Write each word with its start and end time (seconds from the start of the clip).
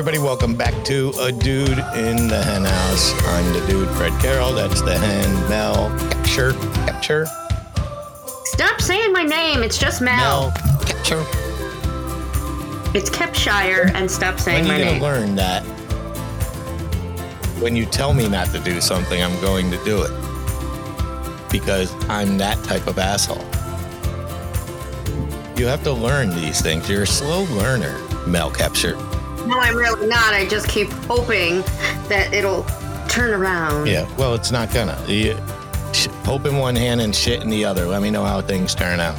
everybody. 0.00 0.18
Welcome 0.18 0.56
back 0.56 0.82
to 0.86 1.12
A 1.20 1.30
Dude 1.30 1.68
in 1.68 2.26
the 2.26 2.42
Hen 2.42 2.64
House. 2.64 3.12
I'm 3.26 3.52
the 3.52 3.62
dude, 3.66 3.86
Fred 3.90 4.18
Carroll. 4.18 4.54
That's 4.54 4.80
the 4.80 4.96
hen, 4.96 5.50
Mel. 5.50 5.90
Capture, 6.10 6.54
capture, 6.86 7.26
Stop 8.44 8.80
saying 8.80 9.12
my 9.12 9.24
name. 9.24 9.62
It's 9.62 9.76
just 9.76 10.00
Mel. 10.00 10.16
Mel. 10.16 10.52
Capture. 10.86 11.20
It's 12.96 13.10
Kepshire, 13.10 13.94
and 13.94 14.10
stop 14.10 14.40
saying 14.40 14.66
When 14.66 14.68
my 14.68 14.78
you 14.78 14.84
going 14.84 14.86
to 14.86 14.92
name. 14.94 15.02
learn 15.02 15.34
that? 15.34 15.62
When 17.60 17.76
you 17.76 17.84
tell 17.84 18.14
me 18.14 18.26
not 18.26 18.46
to 18.52 18.58
do 18.60 18.80
something, 18.80 19.22
I'm 19.22 19.38
going 19.42 19.70
to 19.70 19.84
do 19.84 20.00
it. 20.00 20.12
Because 21.50 21.92
I'm 22.08 22.38
that 22.38 22.56
type 22.64 22.86
of 22.86 22.98
asshole. 22.98 23.44
You 25.58 25.66
have 25.66 25.82
to 25.82 25.92
learn 25.92 26.30
these 26.30 26.62
things. 26.62 26.88
You're 26.88 27.02
a 27.02 27.06
slow 27.06 27.42
learner, 27.54 27.98
Mel 28.26 28.50
Capture. 28.50 28.96
No, 29.50 29.58
I'm 29.58 29.76
really 29.76 30.06
not. 30.06 30.32
I 30.32 30.46
just 30.46 30.68
keep 30.68 30.88
hoping 31.08 31.62
that 32.08 32.30
it'll 32.32 32.62
turn 33.08 33.34
around. 33.34 33.88
Yeah, 33.88 34.08
well, 34.16 34.34
it's 34.34 34.52
not 34.52 34.72
gonna. 34.72 34.96
You, 35.08 35.36
sh- 35.92 36.06
hope 36.24 36.46
in 36.46 36.56
one 36.56 36.76
hand 36.76 37.00
and 37.00 37.12
shit 37.14 37.42
in 37.42 37.50
the 37.50 37.64
other. 37.64 37.84
Let 37.86 38.00
me 38.00 38.10
know 38.10 38.24
how 38.24 38.40
things 38.40 38.74
turn 38.76 39.00
out. 39.00 39.18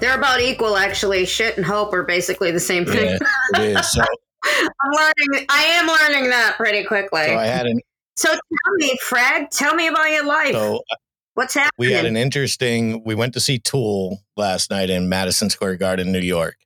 They're 0.00 0.16
about 0.16 0.40
equal, 0.40 0.76
actually. 0.76 1.24
Shit 1.26 1.56
and 1.56 1.64
hope 1.66 1.92
are 1.92 2.02
basically 2.02 2.50
the 2.50 2.60
same 2.60 2.84
thing. 2.86 3.18
Yeah, 3.54 3.60
it 3.62 3.76
is. 3.78 3.92
So, 4.44 4.62
I'm 4.64 4.92
learning. 4.92 5.46
I 5.48 5.62
am 5.64 5.86
learning 5.88 6.30
that 6.30 6.54
pretty 6.56 6.84
quickly. 6.84 7.24
so 7.26 7.36
I 7.36 7.46
had 7.46 7.66
an 7.66 7.80
So 8.16 8.28
tell 8.28 8.38
me, 8.76 8.96
Fred. 9.02 9.50
Tell 9.50 9.74
me 9.74 9.88
about 9.88 10.08
your 10.10 10.24
life. 10.24 10.52
so 10.52 10.76
uh, 10.90 10.94
What's 11.34 11.54
happening? 11.54 11.70
we 11.78 11.90
had 11.92 12.04
an 12.06 12.16
interesting. 12.16 13.02
We 13.04 13.14
went 13.16 13.34
to 13.34 13.40
see 13.40 13.58
Tool 13.58 14.20
last 14.36 14.70
night 14.70 14.88
in 14.88 15.08
Madison 15.08 15.50
Square 15.50 15.76
Garden, 15.78 16.12
New 16.12 16.20
York. 16.20 16.56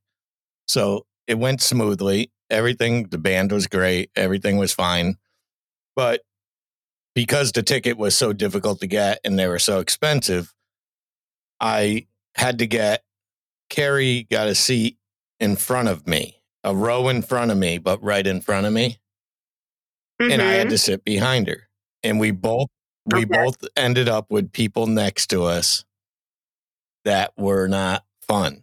So 0.69 1.07
it 1.27 1.39
went 1.39 1.63
smoothly. 1.63 2.31
Everything. 2.51 3.05
The 3.05 3.19
band 3.19 3.53
was 3.53 3.67
great. 3.67 4.11
Everything 4.17 4.57
was 4.57 4.73
fine. 4.73 5.17
But 5.97 6.23
because 7.15 7.53
the 7.53 7.63
ticket 7.63 7.97
was 7.97 8.17
so 8.17 8.33
difficult 8.33 8.81
to 8.81 8.87
get 8.87 9.21
and 9.25 9.39
they 9.39 9.47
were 9.47 9.59
so 9.59 9.79
expensive, 9.81 10.53
I 11.61 12.07
had 12.35 12.59
to 12.59 12.67
get 12.67 13.03
Carrie 13.69 14.27
got 14.31 14.49
a 14.49 14.55
seat 14.55 14.97
in 15.39 15.57
front 15.57 15.89
of 15.89 16.07
me, 16.07 16.43
a 16.65 16.75
row 16.75 17.09
in 17.09 17.23
front 17.23 17.51
of 17.51 17.59
me, 17.59 17.79
but 17.79 18.03
right 18.03 18.27
in 18.27 18.41
front 18.41 18.67
of 18.67 18.73
me. 18.73 18.99
and 20.21 20.43
I 20.43 20.53
had 20.53 20.67
Mhm. 20.67 20.71
to 20.71 20.79
sit 20.79 21.05
behind 21.05 21.49
her. 21.49 21.69
And 22.03 22.21
we 22.21 22.31
both 22.31 22.69
we 23.07 23.21
Okay. 23.25 23.25
both 23.25 23.57
ended 23.77 24.07
up 24.09 24.31
with 24.31 24.53
people 24.53 24.87
next 24.87 25.29
to 25.29 25.45
us 25.45 25.83
that 27.05 27.33
were 27.39 27.67
not 27.69 28.05
fun 28.29 28.63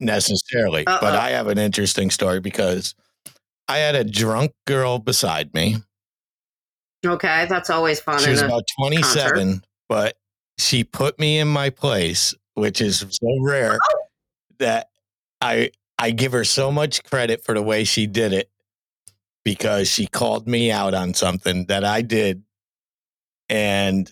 necessarily. 0.00 0.84
But 0.84 1.02
Uh-oh. 1.02 1.18
I 1.18 1.30
have 1.30 1.46
an 1.48 1.58
interesting 1.58 2.10
story 2.10 2.40
because 2.40 2.94
I 3.68 3.78
had 3.78 3.94
a 3.94 4.04
drunk 4.04 4.52
girl 4.66 4.98
beside 4.98 5.52
me. 5.54 5.76
Okay, 7.04 7.46
that's 7.48 7.70
always 7.70 8.00
fun. 8.00 8.20
She 8.20 8.30
was 8.30 8.42
about 8.42 8.64
27, 8.78 9.62
but 9.88 10.16
she 10.58 10.84
put 10.84 11.18
me 11.18 11.38
in 11.38 11.48
my 11.48 11.70
place, 11.70 12.34
which 12.54 12.80
is 12.80 13.00
so 13.00 13.40
rare 13.40 13.78
oh. 13.82 13.98
that 14.58 14.88
I 15.40 15.70
I 15.98 16.10
give 16.10 16.32
her 16.32 16.44
so 16.44 16.72
much 16.72 17.04
credit 17.04 17.44
for 17.44 17.54
the 17.54 17.62
way 17.62 17.84
she 17.84 18.06
did 18.06 18.32
it 18.32 18.50
because 19.44 19.88
she 19.88 20.06
called 20.06 20.48
me 20.48 20.70
out 20.70 20.94
on 20.94 21.12
something 21.12 21.66
that 21.66 21.84
I 21.84 22.00
did 22.00 22.42
and 23.48 24.10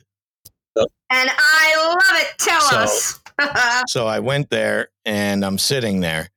and 0.77 1.31
I 1.39 1.75
love 1.89 2.21
it. 2.21 2.39
Tell 2.39 2.61
So- 2.61 2.77
us. 2.77 3.22
so 3.89 4.07
I 4.07 4.21
went 4.21 4.51
there 4.51 4.89
and 5.05 5.45
I'm 5.45 5.59
sitting 5.59 6.01
there. 6.01 6.29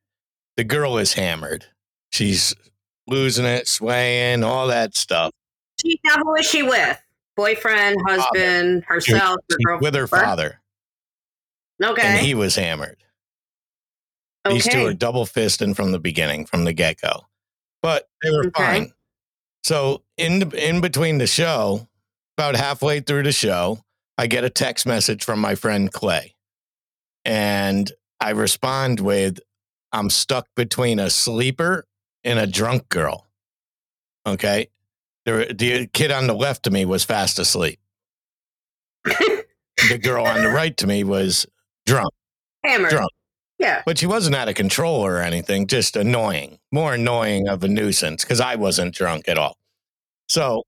The 0.57 0.63
girl 0.63 0.97
is 0.97 1.13
hammered. 1.13 1.65
She's 2.11 2.55
losing 3.07 3.45
it, 3.45 3.67
swaying, 3.67 4.43
all 4.43 4.67
that 4.67 4.95
stuff. 4.95 5.31
She- 5.81 5.99
now, 6.05 6.15
who 6.17 6.35
is 6.35 6.45
she 6.45 6.63
with? 6.63 6.99
Boyfriend, 7.35 7.97
husband, 8.07 8.85
herself, 8.87 9.35
her 9.49 9.57
She's 9.57 9.65
girl- 9.65 9.79
with 9.81 9.93
her 9.95 10.07
father, 10.07 10.61
Okay. 11.83 12.01
and 12.01 12.19
he 12.25 12.33
was 12.33 12.55
hammered. 12.55 13.03
These 14.49 14.67
two 14.69 14.85
are 14.85 14.93
double 14.93 15.25
fisting 15.25 15.75
from 15.75 15.91
the 15.91 15.99
beginning, 15.99 16.45
from 16.45 16.63
the 16.65 16.71
get 16.71 17.01
go. 17.01 17.25
But 17.81 18.07
they 18.23 18.29
were 18.29 18.45
Okay. 18.47 18.63
fine. 18.63 18.93
So 19.63 20.03
in 20.17 20.39
the, 20.39 20.67
in 20.69 20.79
between 20.81 21.17
the 21.17 21.27
show, 21.27 21.89
about 22.37 22.55
halfway 22.55 22.99
through 23.01 23.23
the 23.23 23.31
show, 23.31 23.79
I 24.17 24.27
get 24.27 24.43
a 24.43 24.49
text 24.49 24.85
message 24.85 25.23
from 25.23 25.39
my 25.39 25.55
friend 25.55 25.91
Clay, 25.91 26.34
and 27.25 27.91
I 28.21 28.29
respond 28.31 28.99
with, 29.01 29.39
"I'm 29.91 30.09
stuck 30.09 30.47
between 30.55 30.99
a 30.99 31.09
sleeper 31.09 31.85
and 32.23 32.39
a 32.39 32.47
drunk 32.47 32.87
girl." 32.89 33.27
Okay, 34.25 34.69
the 35.25 35.53
the 35.57 35.87
kid 35.87 36.11
on 36.11 36.27
the 36.27 36.33
left 36.35 36.63
to 36.63 36.71
me 36.71 36.85
was 36.85 37.03
fast 37.03 37.39
asleep. 37.39 37.79
the 39.03 39.97
girl 40.01 40.25
on 40.25 40.41
the 40.41 40.49
right 40.49 40.75
to 40.77 40.87
me 40.87 41.03
was 41.03 41.45
drunk 41.85 42.09
Hammered. 42.63 42.91
drunk. 42.91 43.11
Yeah. 43.59 43.83
but 43.85 43.97
she 43.97 44.05
wasn't 44.07 44.35
out 44.35 44.49
of 44.49 44.55
control 44.55 45.05
or 45.05 45.19
anything, 45.21 45.67
just 45.67 45.95
annoying, 45.95 46.59
more 46.73 46.93
annoying 46.95 47.47
of 47.47 47.63
a 47.63 47.69
nuisance 47.69 48.23
because 48.23 48.41
I 48.41 48.55
wasn't 48.55 48.93
drunk 48.93 49.29
at 49.29 49.37
all. 49.37 49.57
So 50.27 50.63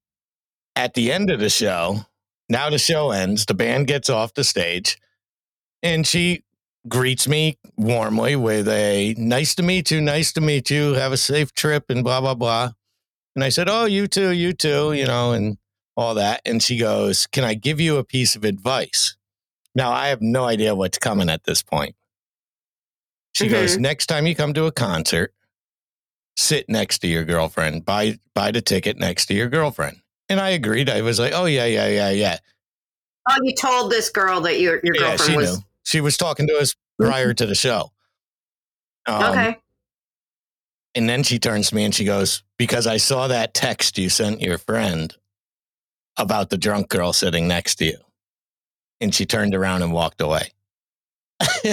at 0.75 0.93
the 0.93 1.11
end 1.11 1.29
of 1.29 1.39
the 1.41 1.49
show, 1.49 2.05
now 2.47 2.69
the 2.69 2.77
show 2.77 3.11
ends, 3.11 3.45
the 3.45 3.53
band 3.53 3.87
gets 3.87 4.09
off 4.09 4.33
the 4.35 4.43
stage, 4.45 4.97
and 5.83 6.07
she 6.07 6.43
greets 6.87 7.27
me 7.27 7.57
warmly 7.75 8.35
with 8.35 8.67
a 8.67 9.15
nice 9.17 9.55
to 9.55 9.63
meet 9.63 9.91
you, 9.91 10.01
nice 10.01 10.33
to 10.33 10.41
meet 10.41 10.69
you, 10.69 10.93
have 10.93 11.11
a 11.11 11.17
safe 11.17 11.53
trip, 11.53 11.85
and 11.89 12.03
blah, 12.03 12.21
blah, 12.21 12.35
blah. 12.35 12.71
And 13.35 13.43
I 13.43 13.49
said, 13.49 13.69
Oh, 13.69 13.85
you 13.85 14.07
too, 14.07 14.31
you 14.31 14.53
too, 14.53 14.93
you 14.93 15.05
know, 15.05 15.31
and 15.31 15.57
all 15.95 16.15
that. 16.15 16.41
And 16.45 16.61
she 16.61 16.77
goes, 16.77 17.27
Can 17.27 17.43
I 17.43 17.53
give 17.53 17.79
you 17.79 17.97
a 17.97 18.03
piece 18.03 18.35
of 18.35 18.43
advice? 18.43 19.15
Now, 19.75 19.91
I 19.91 20.07
have 20.07 20.21
no 20.21 20.45
idea 20.45 20.73
what's 20.73 20.97
coming 20.97 21.29
at 21.29 21.43
this 21.43 21.61
point. 21.61 21.95
She 23.33 23.45
mm-hmm. 23.45 23.53
goes, 23.53 23.77
next 23.77 24.07
time 24.07 24.25
you 24.25 24.33
come 24.33 24.55
to 24.55 24.65
a 24.65 24.71
concert, 24.71 25.35
sit 26.35 26.67
next 26.67 26.99
to 26.99 27.07
your 27.07 27.23
girlfriend, 27.23 27.85
buy 27.85 28.17
buy 28.33 28.49
the 28.49 28.61
ticket 28.61 28.97
next 28.97 29.27
to 29.27 29.35
your 29.35 29.49
girlfriend. 29.49 29.97
And 30.29 30.39
I 30.39 30.49
agreed. 30.49 30.89
I 30.89 31.01
was 31.01 31.19
like, 31.19 31.33
oh 31.35 31.45
yeah, 31.45 31.65
yeah, 31.65 31.87
yeah, 31.87 32.09
yeah. 32.09 32.37
Oh, 33.29 33.35
you 33.43 33.53
told 33.53 33.91
this 33.91 34.09
girl 34.09 34.41
that 34.41 34.59
your 34.59 34.79
your 34.83 34.95
yeah, 34.95 35.01
girlfriend 35.01 35.31
she 35.31 35.37
was 35.37 35.57
knew. 35.57 35.63
She 35.87 36.01
was 36.01 36.17
talking 36.17 36.47
to 36.47 36.57
us 36.57 36.75
prior 36.99 37.33
to 37.33 37.45
the 37.45 37.55
show. 37.55 37.93
Um, 39.05 39.23
okay. 39.23 39.57
And 40.95 41.07
then 41.07 41.23
she 41.23 41.39
turns 41.39 41.69
to 41.69 41.75
me 41.75 41.85
and 41.85 41.95
she 41.95 42.03
goes, 42.03 42.43
because 42.57 42.85
I 42.85 42.97
saw 42.97 43.29
that 43.29 43.53
text 43.53 43.97
you 43.97 44.09
sent 44.09 44.41
your 44.41 44.57
friend 44.57 45.15
about 46.17 46.49
the 46.49 46.57
drunk 46.57 46.89
girl 46.89 47.13
sitting 47.13 47.47
next 47.47 47.75
to 47.75 47.85
you. 47.85 47.99
And 48.99 49.15
she 49.15 49.25
turned 49.25 49.55
around 49.55 49.81
and 49.81 49.93
walked 49.93 50.19
away. 50.19 50.51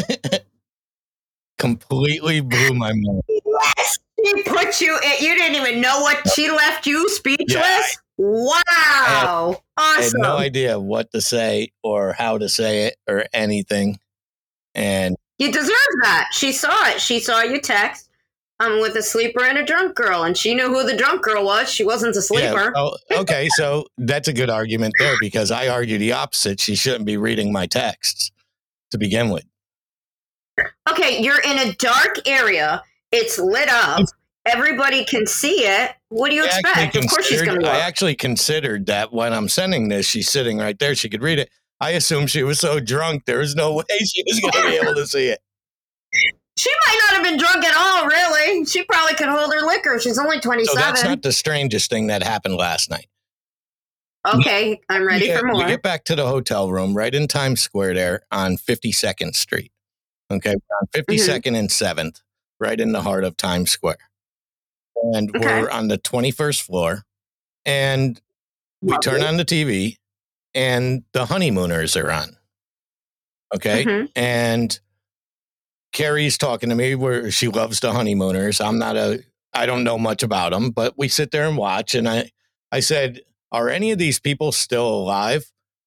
Completely 1.58 2.40
blew 2.40 2.72
my 2.72 2.92
mind. 2.92 3.22
Yes, 3.28 3.98
she 4.24 4.42
put 4.44 4.80
you. 4.80 4.96
In, 4.96 5.24
you 5.26 5.34
didn't 5.34 5.56
even 5.56 5.80
know 5.80 6.02
what 6.02 6.30
she 6.30 6.52
left 6.52 6.86
you 6.86 7.08
speechless. 7.08 7.98
wow, 8.16 9.60
I 9.76 9.94
had 9.96 10.04
awesome. 10.04 10.20
no 10.20 10.36
idea 10.36 10.78
what 10.78 11.10
to 11.10 11.20
say 11.20 11.72
or 11.82 12.12
how 12.12 12.38
to 12.38 12.48
say 12.48 12.84
it 12.84 12.96
or 13.08 13.24
anything. 13.32 13.98
And 14.74 15.16
you 15.38 15.52
deserve 15.52 15.70
that. 16.02 16.28
She 16.32 16.52
saw 16.52 16.88
it. 16.88 17.00
She 17.00 17.20
saw 17.20 17.42
you 17.42 17.60
text. 17.60 18.10
I'm 18.60 18.80
with 18.80 18.94
a 18.94 19.02
sleeper 19.02 19.44
and 19.44 19.58
a 19.58 19.64
drunk 19.64 19.96
girl, 19.96 20.22
and 20.22 20.36
she 20.36 20.54
knew 20.54 20.68
who 20.68 20.84
the 20.84 20.96
drunk 20.96 21.22
girl 21.22 21.44
was. 21.44 21.68
She 21.68 21.84
wasn't 21.84 22.14
the 22.14 22.22
sleeper. 22.22 22.72
Yeah, 22.74 22.82
oh, 22.82 22.96
okay, 23.10 23.48
so 23.56 23.86
that's 23.98 24.28
a 24.28 24.32
good 24.32 24.48
argument 24.48 24.94
there 25.00 25.16
because 25.20 25.50
I 25.50 25.68
argue 25.68 25.98
the 25.98 26.12
opposite. 26.12 26.60
She 26.60 26.76
shouldn't 26.76 27.04
be 27.04 27.16
reading 27.16 27.52
my 27.52 27.66
texts 27.66 28.30
to 28.92 28.98
begin 28.98 29.30
with. 29.30 29.44
Okay, 30.88 31.20
you're 31.20 31.40
in 31.40 31.58
a 31.58 31.72
dark 31.74 32.20
area. 32.26 32.82
It's 33.10 33.38
lit 33.38 33.68
up. 33.68 34.06
Everybody 34.46 35.04
can 35.04 35.26
see 35.26 35.64
it. 35.64 35.92
What 36.10 36.28
do 36.28 36.36
you 36.36 36.44
I 36.44 36.46
expect? 36.46 36.96
Of 36.96 37.08
course 37.08 37.26
she's 37.26 37.42
going 37.42 37.60
to. 37.60 37.68
I 37.68 37.78
actually 37.78 38.14
considered 38.14 38.86
that 38.86 39.12
when 39.12 39.32
I'm 39.32 39.48
sending 39.48 39.88
this, 39.88 40.06
she's 40.06 40.30
sitting 40.30 40.58
right 40.58 40.78
there. 40.78 40.94
She 40.94 41.08
could 41.08 41.22
read 41.22 41.40
it. 41.40 41.50
I 41.84 41.90
assume 41.90 42.26
she 42.26 42.42
was 42.42 42.58
so 42.58 42.80
drunk 42.80 43.26
there 43.26 43.38
was 43.40 43.54
no 43.54 43.74
way 43.76 43.84
she 44.06 44.22
was 44.26 44.40
going 44.40 44.52
to 44.52 44.70
be 44.70 44.76
able 44.76 44.94
to 44.94 45.06
see 45.06 45.26
it. 45.28 45.40
She 46.56 46.70
might 46.86 46.98
not 47.02 47.16
have 47.16 47.24
been 47.24 47.38
drunk 47.38 47.64
at 47.64 47.74
all, 47.76 48.06
really. 48.06 48.64
She 48.64 48.84
probably 48.84 49.14
could 49.14 49.28
hold 49.28 49.52
her 49.52 49.66
liquor. 49.66 49.98
She's 50.00 50.18
only 50.18 50.40
27. 50.40 50.66
So 50.66 50.72
27. 50.74 50.80
that's 50.94 51.04
not 51.04 51.22
the 51.22 51.32
strangest 51.32 51.90
thing 51.90 52.06
that 52.06 52.22
happened 52.22 52.54
last 52.56 52.88
night. 52.90 53.06
okay, 54.34 54.80
I'm 54.88 55.06
ready 55.06 55.26
get, 55.26 55.40
for 55.40 55.46
more. 55.46 55.58
We 55.58 55.66
get 55.66 55.82
back 55.82 56.04
to 56.04 56.16
the 56.16 56.26
hotel 56.26 56.70
room 56.70 56.94
right 56.96 57.14
in 57.14 57.28
Times 57.28 57.60
Square 57.60 57.94
there 57.94 58.22
on 58.30 58.56
52nd 58.56 59.34
Street. 59.34 59.72
Okay, 60.30 60.52
on 60.54 60.86
52nd 60.94 61.42
Mm-hmm. 61.42 61.54
and 61.56 61.68
7th, 61.68 62.22
right 62.60 62.80
in 62.80 62.92
the 62.92 63.02
heart 63.02 63.24
of 63.24 63.36
Times 63.36 63.70
Square. 63.70 63.98
And 64.96 65.28
Okay. 65.36 65.44
we're 65.44 65.68
on 65.70 65.88
the 65.88 65.98
21st 65.98 66.62
floor. 66.62 67.02
And 67.66 68.20
we 68.80 68.96
turn 68.98 69.22
on 69.22 69.36
the 69.38 69.44
TV, 69.44 69.96
and 70.54 71.02
the 71.12 71.26
honeymooners 71.26 71.96
are 71.96 72.10
on. 72.10 72.36
Okay. 73.54 73.84
Mhm. 73.84 74.10
And 74.16 74.78
Carrie's 75.92 76.36
talking 76.38 76.70
to 76.70 76.74
me 76.74 76.94
where 76.94 77.30
she 77.30 77.48
loves 77.48 77.80
the 77.80 77.92
honeymooners. 77.92 78.60
I'm 78.60 78.78
not 78.78 78.96
a 78.96 79.22
I 79.56 79.66
don't 79.66 79.84
know 79.84 79.98
much 79.98 80.24
about 80.24 80.50
them, 80.50 80.70
but 80.70 80.94
we 80.98 81.06
sit 81.08 81.30
there 81.30 81.46
and 81.46 81.56
watch. 81.56 81.94
And 81.94 82.08
I, 82.08 82.30
I 82.72 82.80
said, 82.80 83.20
Are 83.52 83.68
any 83.68 83.92
of 83.92 83.98
these 83.98 84.18
people 84.18 84.50
still 84.50 84.88
alive? 84.88 85.44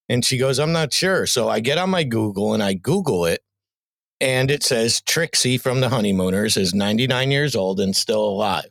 And 0.08 0.24
she 0.24 0.38
goes, 0.38 0.58
I'm 0.58 0.72
not 0.72 0.94
sure. 0.94 1.26
So 1.26 1.50
I 1.50 1.60
get 1.60 1.78
on 1.78 1.90
my 1.90 2.06
Google 2.06 2.54
and 2.54 2.64
I 2.64 2.74
Google 2.76 3.26
it. 3.26 3.42
And 4.22 4.50
it 4.50 4.64
says 4.64 5.02
Trixie 5.02 5.58
from 5.58 5.82
the 5.82 5.90
Honeymooners 5.90 6.56
is 6.56 6.74
99 6.74 7.30
years 7.30 7.56
old 7.56 7.82
and 7.82 7.94
still 7.96 8.24
alive. 8.24 8.70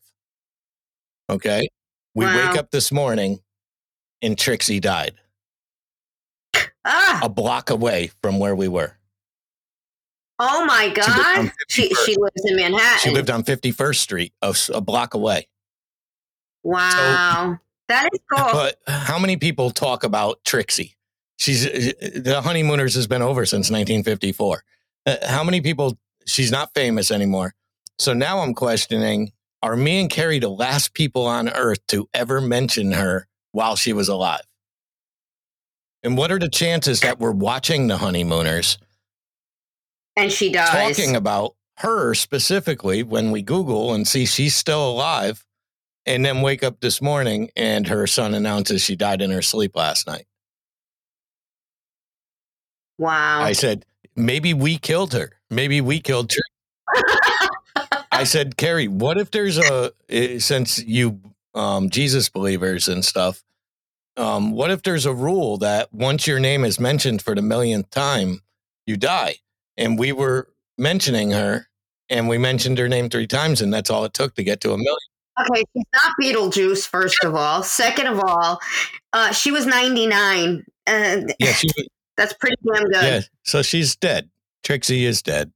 Okay. 1.28 1.69
We 2.14 2.25
Wow. 2.25 2.37
wake 2.49 2.58
up 2.58 2.70
this 2.70 2.90
morning 2.90 3.40
and 4.22 4.38
Trixie 4.38 4.81
died 4.81 5.14
Ah, 6.85 7.20
a 7.25 7.29
block 7.29 7.70
away 7.70 8.11
from 8.23 8.38
where 8.38 8.55
we 8.55 8.69
were. 8.69 8.97
oh 10.38 10.64
my 10.67 10.85
She 10.85 11.00
lived 11.00 11.08
on 11.08 11.44
God. 11.47 11.53
She, 11.69 11.88
51st. 11.88 12.06
she 12.06 12.17
lives 12.17 12.43
in 12.44 12.56
Manhattan. 12.56 12.99
She 12.99 13.11
lived 13.11 13.31
on 13.31 13.43
51st 13.43 13.97
Street, 13.97 14.32
a 14.43 14.81
block 14.81 15.14
away. 15.14 15.49
wow. 16.62 17.58
that 17.88 18.08
is 18.12 18.20
cool. 18.32 18.53
But 18.53 18.76
how 18.87 19.19
many 19.19 19.37
people 19.37 19.70
talk 19.70 20.05
about 20.05 20.44
Trixie? 20.44 20.97
She's 21.38 21.64
the 21.64 22.41
honeymooners 22.43 22.94
has 22.94 23.06
been 23.06 23.23
over 23.23 23.44
since 23.47 23.70
1954. 23.70 24.64
Uh, 25.05 25.17
How 25.26 25.44
many 25.44 25.61
people? 25.61 25.99
She's 26.25 26.50
not 26.50 26.73
famous 26.75 27.11
anymore. 27.11 27.55
So 27.99 28.14
now 28.14 28.38
I'm 28.41 28.55
questioning: 28.55 29.32
Are 29.62 29.76
me 29.76 30.00
and 30.00 30.09
Carrie 30.11 30.38
the 30.38 30.49
last 30.49 30.94
people 30.94 31.26
on 31.26 31.49
Earth 31.50 31.87
to 31.88 32.09
ever 32.14 32.41
mention 32.41 32.93
her 32.93 33.29
while 33.52 33.76
she 33.76 33.93
was 33.93 34.09
alive? 34.09 34.41
And 36.06 36.17
what 36.17 36.31
are 36.31 36.38
the 36.38 36.49
chances 36.49 37.00
that 37.00 37.19
we're 37.19 37.32
watching 37.32 37.88
the 37.88 37.97
honeymooners 37.97 38.79
and 40.14 40.31
she 40.31 40.53
dies. 40.53 40.97
talking 40.97 41.17
about 41.17 41.56
her 41.79 42.14
specifically 42.14 43.03
when 43.03 43.32
we 43.32 43.43
Google 43.43 43.93
and 43.93 44.06
see 44.06 44.25
she's 44.25 44.55
still 44.55 44.88
alive, 44.88 45.44
and 46.06 46.25
then 46.25 46.43
wake 46.43 46.62
up 46.62 46.79
this 46.79 47.03
morning 47.03 47.50
and 47.56 47.88
her 47.88 48.06
son 48.06 48.35
announces 48.35 48.82
she 48.82 48.94
died 48.94 49.20
in 49.20 49.32
her 49.32 49.43
sleep 49.43 49.75
last 49.75 50.06
night? 50.06 50.26
wow. 52.99 53.43
I 53.43 53.50
said, 53.50 53.85
maybe 54.14 54.55
we 54.55 54.79
killed 54.79 55.12
her. 55.12 55.32
Maybe 55.50 55.81
we 55.81 55.99
killed 55.99 56.32
her. 56.32 57.02
I 58.12 58.23
said, 58.23 58.56
Carrie, 58.56 58.87
what 58.87 59.19
if 59.19 59.32
there's 59.32 59.59
a, 59.59 59.91
eh, 60.09 60.38
since 60.38 60.79
you 60.79 61.20
um, 61.52 61.91
Jesus 61.91 62.29
believers 62.29 62.87
and 62.87 63.05
stuff, 63.05 63.43
um, 64.16 64.52
what 64.52 64.70
if 64.70 64.82
there's 64.82 65.06
a 65.06 65.12
rule 65.14 65.58
that 65.58 65.92
once 65.92 66.26
your 66.26 66.38
name 66.40 66.64
is 66.64 66.80
mentioned 66.80 67.22
for 67.22 67.34
the 67.34 67.42
millionth 67.42 67.90
time, 67.90 68.40
you 68.86 68.96
die? 68.96 69.36
And 69.76 69.98
we 69.98 70.12
were 70.12 70.48
mentioning 70.78 71.30
her 71.32 71.68
and 72.08 72.28
we 72.28 72.38
mentioned 72.38 72.78
her 72.78 72.88
name 72.88 73.10
three 73.10 73.26
times, 73.26 73.60
and 73.60 73.72
that's 73.74 73.90
all 73.90 74.04
it 74.04 74.14
took 74.14 74.34
to 74.36 74.44
get 74.44 74.60
to 74.62 74.68
a 74.72 74.78
million. 74.78 74.96
Okay, 75.50 75.64
she's 75.74 75.84
not 75.92 76.14
Beetlejuice, 76.22 76.86
first 76.86 77.22
of 77.24 77.34
all. 77.34 77.62
Second 77.62 78.06
of 78.06 78.20
all, 78.20 78.58
uh, 79.12 79.32
she 79.32 79.50
was 79.50 79.66
99. 79.66 80.64
And 80.86 81.34
Yeah, 81.38 81.52
she, 81.52 81.68
that's 82.16 82.32
pretty 82.34 82.56
damn 82.72 82.84
good. 82.84 83.02
yeah. 83.02 83.20
So 83.42 83.60
she's 83.62 83.96
dead. 83.96 84.30
Trixie 84.62 85.04
is 85.04 85.20
dead. 85.20 85.52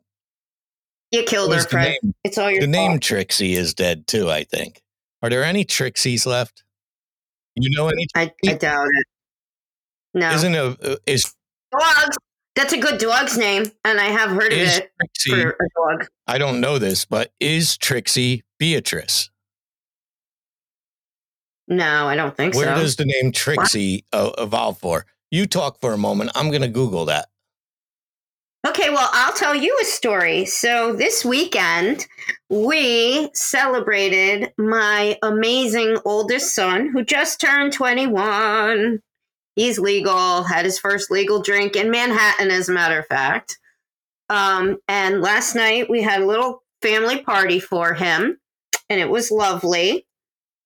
You 1.12 1.22
killed 1.24 1.54
her, 1.54 1.60
Fred. 1.62 1.96
name- 2.02 2.14
It's 2.24 2.36
all 2.38 2.50
your 2.50 2.60
The 2.60 2.66
name. 2.66 2.98
Trixie 3.00 3.54
is 3.54 3.72
dead 3.74 4.06
too, 4.06 4.30
I 4.30 4.44
think. 4.44 4.82
Are 5.22 5.30
there 5.30 5.42
any 5.44 5.64
Trixies 5.64 6.26
left? 6.26 6.62
You 7.62 7.76
know 7.76 7.88
any? 7.88 8.06
I, 8.14 8.32
I 8.46 8.54
doubt 8.54 8.88
it. 8.90 9.06
No. 10.14 10.30
Isn't 10.30 10.54
a 10.54 10.76
uh, 10.82 10.96
is 11.06 11.22
Dogs. 11.72 12.16
That's 12.56 12.72
a 12.72 12.78
good 12.78 12.98
dog's 12.98 13.38
name, 13.38 13.70
and 13.84 14.00
I 14.00 14.06
have 14.06 14.30
heard 14.30 14.52
of 14.52 14.58
it 14.58 14.90
Trixie? 15.00 15.30
for 15.30 15.50
a 15.50 15.96
dog. 15.96 16.08
I 16.26 16.36
don't 16.36 16.60
know 16.60 16.78
this, 16.78 17.04
but 17.04 17.32
is 17.38 17.78
Trixie 17.78 18.42
Beatrice? 18.58 19.30
No, 21.68 22.08
I 22.08 22.16
don't 22.16 22.36
think 22.36 22.54
Where 22.54 22.64
so. 22.64 22.72
Where 22.72 22.82
does 22.82 22.96
the 22.96 23.04
name 23.04 23.30
Trixie 23.30 24.04
uh, 24.12 24.32
evolve 24.38 24.78
for? 24.78 25.06
You 25.30 25.46
talk 25.46 25.80
for 25.80 25.92
a 25.92 25.98
moment. 25.98 26.32
I'm 26.34 26.50
going 26.50 26.62
to 26.62 26.68
Google 26.68 27.04
that. 27.04 27.28
Okay, 28.66 28.90
well, 28.90 29.08
I'll 29.12 29.32
tell 29.32 29.54
you 29.54 29.78
a 29.80 29.86
story. 29.86 30.44
So 30.44 30.92
this 30.92 31.24
weekend, 31.24 32.06
we 32.50 33.30
celebrated 33.32 34.52
my 34.58 35.18
amazing 35.22 35.96
oldest 36.04 36.54
son 36.54 36.90
who 36.90 37.02
just 37.02 37.40
turned 37.40 37.72
21. 37.72 39.00
He's 39.56 39.78
legal, 39.78 40.42
had 40.42 40.66
his 40.66 40.78
first 40.78 41.10
legal 41.10 41.40
drink 41.40 41.74
in 41.74 41.90
Manhattan, 41.90 42.50
as 42.50 42.68
a 42.68 42.72
matter 42.72 42.98
of 42.98 43.06
fact. 43.06 43.58
Um, 44.28 44.76
and 44.86 45.22
last 45.22 45.54
night 45.54 45.88
we 45.88 46.02
had 46.02 46.20
a 46.20 46.26
little 46.26 46.62
family 46.82 47.22
party 47.22 47.60
for 47.60 47.94
him, 47.94 48.38
and 48.90 49.00
it 49.00 49.08
was 49.08 49.30
lovely. 49.30 50.06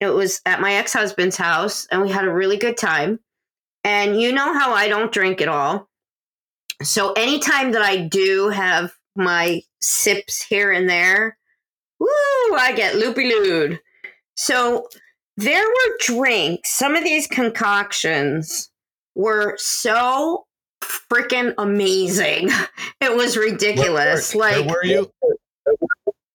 It 0.01 0.09
was 0.09 0.41
at 0.45 0.59
my 0.59 0.73
ex 0.73 0.91
husband's 0.91 1.37
house, 1.37 1.87
and 1.89 2.01
we 2.01 2.11
had 2.11 2.25
a 2.25 2.33
really 2.33 2.57
good 2.57 2.75
time. 2.75 3.21
And 3.85 4.19
you 4.19 4.33
know 4.33 4.53
how 4.53 4.73
I 4.73 4.89
don't 4.89 5.13
drink 5.13 5.39
at 5.39 5.47
all. 5.47 5.87
So 6.83 7.13
anytime 7.13 7.71
that 7.71 7.81
I 7.81 7.97
do 7.97 8.49
have 8.49 8.91
my 9.15 9.61
sips 9.81 10.41
here 10.41 10.71
and 10.71 10.89
there, 10.89 11.37
woo, 11.99 12.55
I 12.55 12.73
get 12.75 12.95
loopy 12.95 13.29
looed. 13.29 13.79
So 14.35 14.87
there 15.37 15.65
were 15.65 15.97
drinks. 15.99 16.77
Some 16.77 16.95
of 16.95 17.03
these 17.03 17.27
concoctions 17.27 18.69
were 19.15 19.55
so 19.57 20.45
freaking 20.83 21.53
amazing. 21.57 22.49
It 23.01 23.15
was 23.15 23.37
ridiculous. 23.37 24.33
Where, 24.33 24.57
like 24.57 24.65
where 24.65 24.77
were 24.77 24.85
you? 24.85 25.11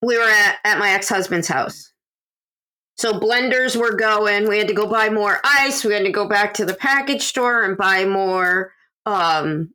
we 0.02 0.16
were 0.19 0.28
at, 0.28 0.58
at 0.64 0.78
my 0.78 0.90
ex-husband's 0.90 1.48
house. 1.48 1.93
So 2.96 3.14
blenders 3.14 3.75
were 3.75 3.96
going. 3.96 4.46
We 4.46 4.58
had 4.58 4.69
to 4.69 4.75
go 4.75 4.86
buy 4.86 5.08
more 5.08 5.40
ice. 5.43 5.84
We 5.84 5.94
had 5.94 6.04
to 6.04 6.12
go 6.12 6.28
back 6.28 6.54
to 6.54 6.64
the 6.64 6.75
package 6.75 7.22
store 7.22 7.64
and 7.64 7.76
buy 7.76 8.04
more 8.04 8.72
um 9.06 9.70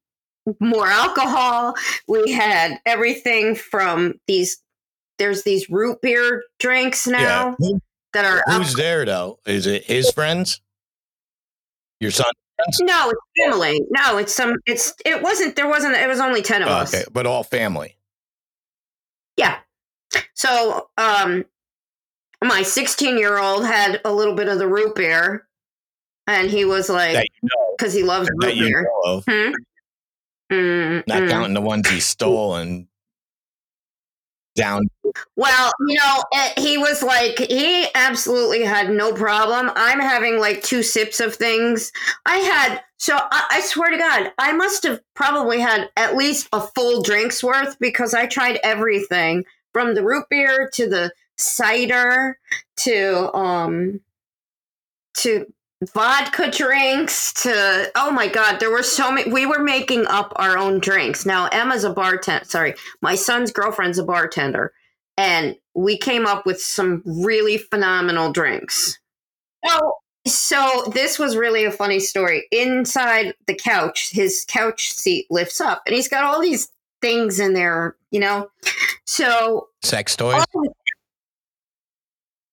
more 0.60 0.88
alcohol. 0.88 1.76
We 2.08 2.32
had 2.32 2.80
everything 2.86 3.56
from 3.56 4.16
these 4.28 4.58
there's 5.18 5.44
these 5.44 5.70
root 5.70 6.02
beer 6.02 6.44
drinks 6.60 7.08
now 7.08 7.56
Yeah. 7.60 7.78
That 8.14 8.26
are 8.26 8.44
who's 8.58 8.74
there 8.76 9.06
though? 9.06 9.40
Is 9.46 9.66
it 9.68 9.84
his 9.86 10.12
friends? 10.12 10.62
Your 12.00 12.12
son? 12.12 12.32
no, 12.82 13.10
it's 13.12 13.22
family. 13.46 13.82
No, 13.90 14.18
it's 14.18 14.34
some 14.34 14.56
it's 14.66 14.94
it 15.06 15.22
wasn't 15.22 15.56
there 15.56 15.68
wasn't 15.68 15.96
it 15.96 16.08
was 16.08 16.20
only 16.20 16.42
10 16.42 16.62
of 16.64 16.68
Oh, 16.70 16.72
us. 16.72 16.94
okay, 16.94 17.04
but 17.12 17.26
all 17.26 17.44
family. 17.44 17.98
Yeah. 19.38 19.58
So, 20.34 20.90
um, 20.98 21.44
my 22.44 22.62
16 22.62 23.18
year 23.18 23.38
old 23.38 23.66
had 23.66 24.00
a 24.06 24.14
little 24.14 24.36
bit 24.36 24.48
of 24.48 24.60
the 24.60 24.68
root 24.68 24.96
beer, 24.96 25.48
and 26.28 26.50
he 26.50 26.64
was 26.64 26.90
like, 26.90 27.16
you 27.18 27.50
know, 27.50 27.76
because 27.78 27.94
he 27.94 28.04
loves 28.04 28.30
root 28.42 28.56
you 28.56 28.68
beer. 28.68 28.84
know 28.84 29.12
of. 29.18 29.26
Mm, 30.52 31.08
Not 31.08 31.24
mm. 31.24 31.30
counting 31.30 31.54
the 31.54 31.62
ones 31.62 31.90
he 31.90 32.00
stole 32.00 32.56
and 32.56 32.88
down. 34.56 34.88
Well, 35.36 35.72
you 35.88 35.96
know, 35.96 36.24
eh, 36.34 36.54
he 36.58 36.78
was 36.78 37.04
like, 37.04 37.38
he 37.38 37.88
absolutely 37.94 38.64
had 38.64 38.90
no 38.90 39.14
problem. 39.14 39.72
I'm 39.76 40.00
having 40.00 40.40
like 40.40 40.64
two 40.64 40.82
sips 40.82 41.20
of 41.20 41.36
things. 41.36 41.92
I 42.26 42.38
had, 42.38 42.82
so 42.98 43.16
I, 43.16 43.46
I 43.52 43.62
swear 43.62 43.92
to 43.92 43.98
God, 43.98 44.32
I 44.38 44.54
must 44.54 44.84
have 44.84 45.02
probably 45.14 45.60
had 45.60 45.90
at 45.98 46.16
least 46.16 46.48
a 46.54 46.62
full 46.62 47.02
drink's 47.02 47.44
worth 47.44 47.78
because 47.80 48.14
I 48.14 48.26
tried 48.26 48.60
everything 48.64 49.46
from 49.74 49.94
the 49.94 50.04
root 50.04 50.26
beer 50.30 50.70
to 50.74 50.90
the 50.90 51.12
cider 51.38 52.38
to, 52.78 53.36
um, 53.36 54.02
to 55.16 55.46
vodka 55.94 56.50
drinks 56.50 57.34
to 57.34 57.92
oh 57.96 58.12
my 58.12 58.28
god 58.28 58.60
there 58.60 58.72
were 58.72 58.84
so 58.84 59.12
many 59.12 59.32
we 59.32 59.46
were 59.46 59.60
making 59.64 60.06
up 60.08 60.34
our 60.38 60.58
own 60.58 60.80
drinks. 60.80 61.26
Now 61.26 61.48
emma's 61.48 61.84
a 61.84 61.90
bartender 61.90 62.46
sorry 62.46 62.76
my 63.02 63.16
son's 63.16 63.52
girlfriend's 63.52 63.98
a 63.98 64.04
bartender 64.04 64.74
and 65.18 65.56
we 65.74 65.98
came 65.98 66.26
up 66.26 66.46
with 66.46 66.62
some 66.62 67.02
really 67.06 67.58
phenomenal 67.58 68.32
drinks. 68.32 69.00
Oh 69.66 69.94
so 70.28 70.92
this 70.94 71.20
was 71.20 71.38
really 71.38 71.66
a 71.66 71.72
funny 71.72 72.00
story. 72.00 72.48
Inside 72.52 73.34
the 73.48 73.56
couch 73.56 74.12
his 74.12 74.46
couch 74.48 74.92
seat 74.92 75.28
lifts 75.30 75.60
up 75.60 75.84
and 75.86 75.96
he's 75.96 76.08
got 76.08 76.24
all 76.24 76.42
these 76.42 76.70
things 77.02 77.40
in 77.40 77.54
there 77.54 77.96
you 78.16 78.22
know? 78.22 78.50
So 79.06 79.70
Sex 79.84 80.16
toys? 80.16 80.44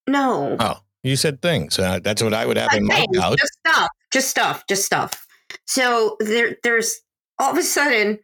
no. 0.06 0.56
Oh, 0.58 0.80
you 1.02 1.16
said 1.16 1.42
things. 1.42 1.78
Uh, 1.78 2.00
that's 2.02 2.22
what 2.22 2.34
I 2.34 2.46
would 2.46 2.56
have 2.56 2.72
in 2.74 2.86
my 2.86 2.96
things, 2.96 3.18
couch. 3.18 3.38
Just 3.38 3.52
stuff, 3.66 3.88
just 4.12 4.28
stuff, 4.30 4.64
just 4.68 4.84
stuff. 4.84 5.26
So 5.66 6.16
there, 6.20 6.56
there's 6.62 7.00
all 7.38 7.50
of 7.52 7.58
a 7.58 7.62
sudden, 7.62 8.18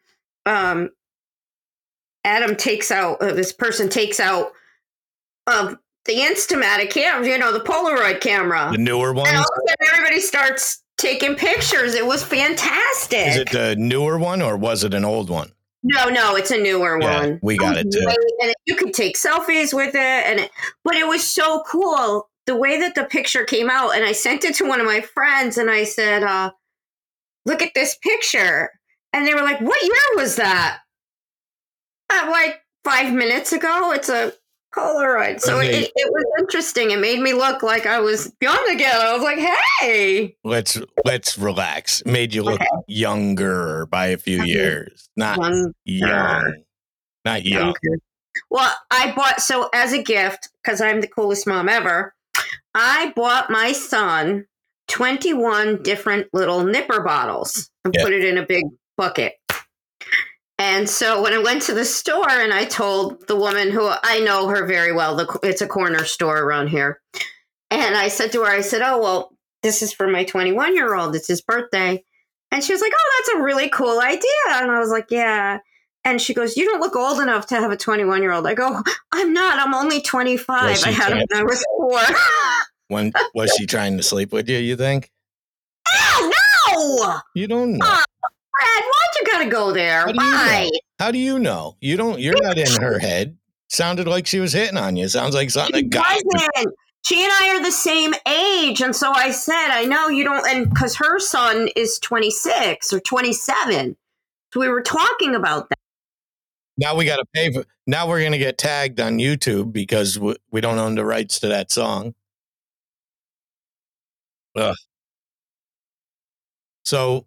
um, 0.47 0.91
Adam 2.25 2.57
takes 2.57 2.91
out 2.91 3.21
uh, 3.23 3.33
this 3.33 3.53
person 3.53 3.89
takes 3.89 4.21
out 4.21 4.53
um, 5.47 5.79
the 6.05 6.15
Instamatic 6.15 6.91
camera, 6.91 7.27
you 7.27 7.39
know, 7.39 7.53
the 7.53 7.61
Polaroid 7.61 8.21
camera, 8.21 8.69
The 8.73 8.79
newer 8.79 9.13
one. 9.13 9.27
and 9.29 9.37
all 9.37 9.43
of 9.43 9.49
a 9.67 9.71
sudden 9.71 9.95
everybody 9.95 10.21
starts 10.21 10.83
taking 10.99 11.37
pictures. 11.37 11.95
It 11.95 12.05
was 12.07 12.23
fantastic. 12.25 13.19
Is 13.29 13.37
it 13.37 13.51
the 13.51 13.77
newer 13.79 14.19
one 14.19 14.43
or 14.43 14.57
was 14.57 14.85
it 14.85 14.95
an 14.95 15.05
old 15.05 15.31
one? 15.31 15.53
No, 15.85 16.09
no, 16.09 16.35
it's 16.35 16.51
a 16.51 16.59
newer 16.59 16.99
Yeah, 17.01 17.21
one. 17.21 17.39
we 17.43 17.57
got 17.57 17.77
it 17.77 17.87
too. 17.93 18.07
And 18.43 18.53
you 18.67 18.75
could 18.75 18.93
take 18.93 19.17
selfies 19.17 19.73
with 19.73 19.95
it, 19.95 19.97
and 19.97 20.41
it, 20.41 20.51
but 20.85 20.97
it 20.97 21.07
was 21.07 21.23
so 21.23 21.63
cool 21.71 22.29
the 22.49 22.57
way 22.57 22.81
that 22.81 22.95
the 22.95 23.05
picture 23.05 23.45
came 23.45 23.69
out. 23.71 23.95
And 23.95 24.05
I 24.05 24.13
sent 24.13 24.43
it 24.43 24.55
to 24.57 24.67
one 24.67 24.81
of 24.81 24.87
my 24.87 25.03
friends, 25.03 25.59
and 25.59 25.71
I 25.71 25.85
said, 25.85 26.23
uh, 26.25 26.51
"Look 27.45 27.63
at 27.63 27.75
this 27.75 27.97
picture," 28.03 28.71
and 29.13 29.27
they 29.27 29.35
were 29.35 29.43
like, 29.43 29.61
"What 29.61 29.81
year 29.83 30.17
was 30.17 30.37
that?" 30.37 30.81
I'm 32.11 32.31
like 32.31 32.63
five 32.85 33.13
minutes 33.13 33.53
ago. 33.53 33.93
It's 33.93 34.09
a 34.09 34.33
Polaroid, 34.75 35.41
so 35.41 35.59
Okay. 35.59 35.83
it, 35.83 35.93
it 35.95 36.11
was 36.13 36.25
interesting. 36.41 36.91
It 36.91 36.99
made 36.99 37.21
me 37.21 37.35
look 37.35 37.63
like 37.63 37.87
I 37.87 38.01
was 38.01 38.33
young 38.41 38.69
again. 38.71 38.97
I 38.99 39.13
was 39.13 39.23
like, 39.23 39.39
"Hey." 39.81 40.37
Let's 40.43 40.81
let's 41.05 41.37
relax. 41.39 42.03
Made 42.07 42.35
you 42.35 42.43
look 42.43 42.61
Okay. 42.61 42.83
younger 42.87 43.87
by 43.87 44.07
a 44.07 44.17
few 44.19 44.43
years, 44.43 45.09
not 45.17 45.39
Young 45.39 45.73
young, 45.85 46.63
not 47.25 47.45
young. 47.45 47.71
Okay. 47.71 48.01
Well, 48.51 48.75
I 48.91 49.13
bought 49.13 49.41
so 49.41 49.69
as 49.75 49.93
a 49.93 50.03
gift 50.03 50.49
because 50.63 50.81
I'm 50.81 51.01
the 51.03 51.09
coolest 51.09 51.47
mom 51.47 51.69
ever. 51.69 52.15
I 52.75 53.13
bought 53.17 53.51
my 53.51 53.73
son 53.73 54.47
21 54.89 55.83
different 55.83 56.29
little 56.33 56.65
nipper 56.65 57.03
bottles 57.03 57.71
and 57.85 57.95
Yeah. 57.95 58.05
put 58.05 58.13
it 58.13 58.25
in 58.25 58.39
a 58.39 58.47
big 58.47 58.65
bucket. 58.97 59.35
And 60.59 60.89
so 60.91 61.23
when 61.23 61.33
I 61.33 61.39
went 61.39 61.63
to 61.63 61.75
the 61.75 61.85
store 61.85 62.29
and 62.29 62.53
I 62.53 62.65
told 62.65 63.29
the 63.29 63.37
woman 63.37 63.71
who 63.71 63.89
I 63.89 64.19
know 64.21 64.49
her 64.49 64.67
very 64.67 64.93
well, 64.93 65.15
the, 65.15 65.39
it's 65.43 65.61
a 65.63 65.69
corner 65.69 66.05
store 66.05 66.39
around 66.39 66.69
here. 66.69 67.01
And 67.71 67.97
I 67.97 68.09
said 68.09 68.33
to 68.33 68.43
her, 68.43 68.51
I 68.51 68.63
said, 68.63 68.83
Oh, 68.83 69.01
well, 69.01 69.37
this 69.63 69.83
is 69.83 69.93
for 69.93 70.09
my 70.09 70.25
21 70.25 70.75
year 70.75 70.95
old. 70.95 71.15
It's 71.15 71.29
his 71.29 71.43
birthday. 71.43 72.03
And 72.51 72.65
she 72.65 72.73
was 72.73 72.81
like, 72.81 72.93
Oh, 72.95 73.13
that's 73.19 73.39
a 73.39 73.43
really 73.43 73.69
cool 73.69 74.01
idea. 74.01 74.23
And 74.49 74.71
I 74.71 74.81
was 74.81 74.91
like, 74.91 75.11
Yeah. 75.11 75.59
And 76.05 76.21
she 76.21 76.35
goes, 76.35 76.57
You 76.57 76.65
don't 76.65 76.81
look 76.81 76.97
old 76.97 77.21
enough 77.21 77.47
to 77.49 77.57
have 77.57 77.71
a 77.71 77.77
21 77.77 78.23
year 78.23 78.33
old. 78.33 78.47
I 78.47 78.55
go, 78.55 78.83
I'm 79.13 79.33
not. 79.33 79.59
I'm 79.65 79.75
only 79.75 80.01
25. 80.01 80.49
Well, 80.65 80.75
she 80.75 80.89
I 80.91 80.93
had 80.93 81.13
him 81.13 81.19
when 81.29 81.41
I 81.41 81.45
was 81.45 81.65
four. 81.77 82.01
When 82.89 83.13
was 83.35 83.53
she 83.57 83.67
trying 83.67 83.97
to 83.99 84.03
sleep 84.03 84.33
with 84.33 84.49
you? 84.49 84.59
You 84.59 84.77
think? 84.77 85.11
oh, 85.89 86.33
no! 86.75 87.21
You 87.35 87.47
don't 87.47 87.73
know. 87.73 87.87
Ah, 87.87 88.05
Fred, 88.59 88.85
why'd 88.85 89.15
you 89.21 89.33
gotta 89.33 89.51
go 89.51 89.73
there? 89.73 90.01
How 90.01 90.13
do 90.13 90.19
you 90.19 90.19
know? 90.19 90.37
Why? 90.37 90.71
How 90.99 91.11
do 91.11 91.19
you 91.19 91.39
know? 91.39 91.77
You 91.81 91.97
don't. 91.97 92.19
You're 92.19 92.43
not 92.43 92.59
in 92.59 92.83
her 92.83 92.99
head. 92.99 93.37
Sounded 93.69 94.09
like 94.09 94.27
she 94.27 94.41
was 94.41 94.53
hitting 94.53 94.79
on 94.79 94.97
you. 94.97 95.09
Sounds 95.09 95.35
like 95.35 95.51
something 95.51 95.77
a 95.77 95.83
guy. 95.83 96.19
wasn't. 96.25 96.75
She 97.07 97.23
and 97.23 97.33
I 97.33 97.57
are 97.57 97.63
the 97.63 97.71
same 97.71 98.15
age. 98.27 98.81
And 98.81 98.95
so 98.95 99.13
I 99.13 99.31
said, 99.31 99.69
I 99.71 99.85
know 99.85 100.09
you 100.09 100.25
don't, 100.25 100.47
and 100.49 100.69
because 100.69 100.97
her 100.97 101.19
son 101.19 101.69
is 101.77 101.99
26 102.01 102.93
or 102.93 103.01
27. 103.01 103.97
So 104.53 104.61
we 104.61 104.69
were 104.69 104.83
talking 104.83 105.35
about 105.35 105.69
that. 105.69 105.79
Now 106.77 106.95
we 106.95 107.05
got 107.05 107.17
to 107.17 107.25
pay 107.35 107.53
for. 107.53 107.65
Now 107.87 108.09
we're 108.09 108.23
gonna 108.23 108.39
get 108.39 108.59
tagged 108.59 109.01
on 109.01 109.19
YouTube 109.19 109.73
because 109.73 110.19
we, 110.19 110.37
we 110.51 110.61
don't 110.61 110.79
own 110.79 110.95
the 110.95 111.05
rights 111.05 111.41
to 111.41 111.49
that 111.49 111.71
song. 111.71 112.15
Ugh. 114.59 114.75
So, 116.85 117.27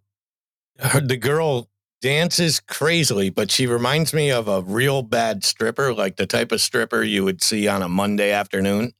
her, 0.79 0.99
the 0.99 1.17
girl 1.17 1.69
dances 2.01 2.59
crazily, 2.59 3.29
but 3.29 3.51
she 3.51 3.67
reminds 3.67 4.13
me 4.13 4.31
of 4.31 4.47
a 4.47 4.61
real 4.61 5.01
bad 5.03 5.43
stripper, 5.43 5.93
like 5.93 6.17
the 6.17 6.25
type 6.25 6.51
of 6.51 6.59
stripper 6.59 7.03
you 7.03 7.23
would 7.23 7.41
see 7.41 7.67
on 7.67 7.81
a 7.81 7.87
Monday 7.87 8.31
afternoon 8.31 8.93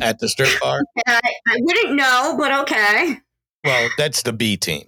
at 0.00 0.18
the 0.18 0.28
strip 0.28 0.48
bar. 0.60 0.80
I, 1.06 1.20
I 1.48 1.56
wouldn't 1.60 1.94
know, 1.94 2.34
but 2.38 2.52
okay. 2.62 3.18
Well, 3.64 3.90
that's 3.96 4.22
the 4.22 4.32
B 4.32 4.56
team. 4.56 4.86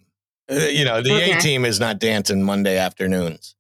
Uh, 0.51 0.55
you 0.55 0.85
know, 0.85 1.03
the 1.03 1.15
A 1.15 1.39
team 1.41 1.65
is 1.65 1.79
not 1.79 1.99
dancing 1.99 2.43
Monday 2.43 2.77
afternoons. 2.77 3.55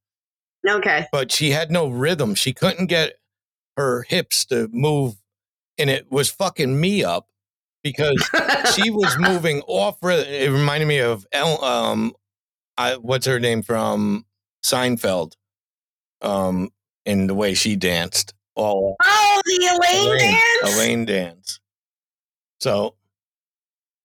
Okay. 0.66 1.06
but 1.12 1.30
she 1.30 1.50
had 1.50 1.70
no 1.70 1.88
rhythm. 1.88 2.34
She 2.34 2.54
couldn't 2.54 2.86
get 2.86 3.18
her 3.76 4.04
hips 4.08 4.46
to 4.46 4.68
move, 4.72 5.16
and 5.76 5.90
it 5.90 6.10
was 6.10 6.30
fucking 6.30 6.80
me 6.80 7.04
up 7.04 7.28
because 7.84 8.20
she 8.74 8.90
was 8.90 9.16
moving 9.20 9.62
off. 9.68 9.98
It 10.02 10.50
reminded 10.50 10.86
me 10.86 10.98
of 10.98 11.24
El, 11.30 11.62
um, 11.64 12.12
I, 12.76 12.96
what's 12.96 13.26
her 13.26 13.38
name 13.38 13.62
from 13.62 14.26
Seinfeld, 14.64 15.34
um, 16.22 16.70
in 17.06 17.28
the 17.28 17.34
way 17.34 17.54
she 17.54 17.76
danced. 17.76 18.34
All 18.56 18.96
oh, 19.02 19.42
the 19.44 19.78
Elaine, 19.78 20.18
dance? 20.18 20.74
Elaine 20.76 21.04
dance. 21.04 21.60
So 22.60 22.94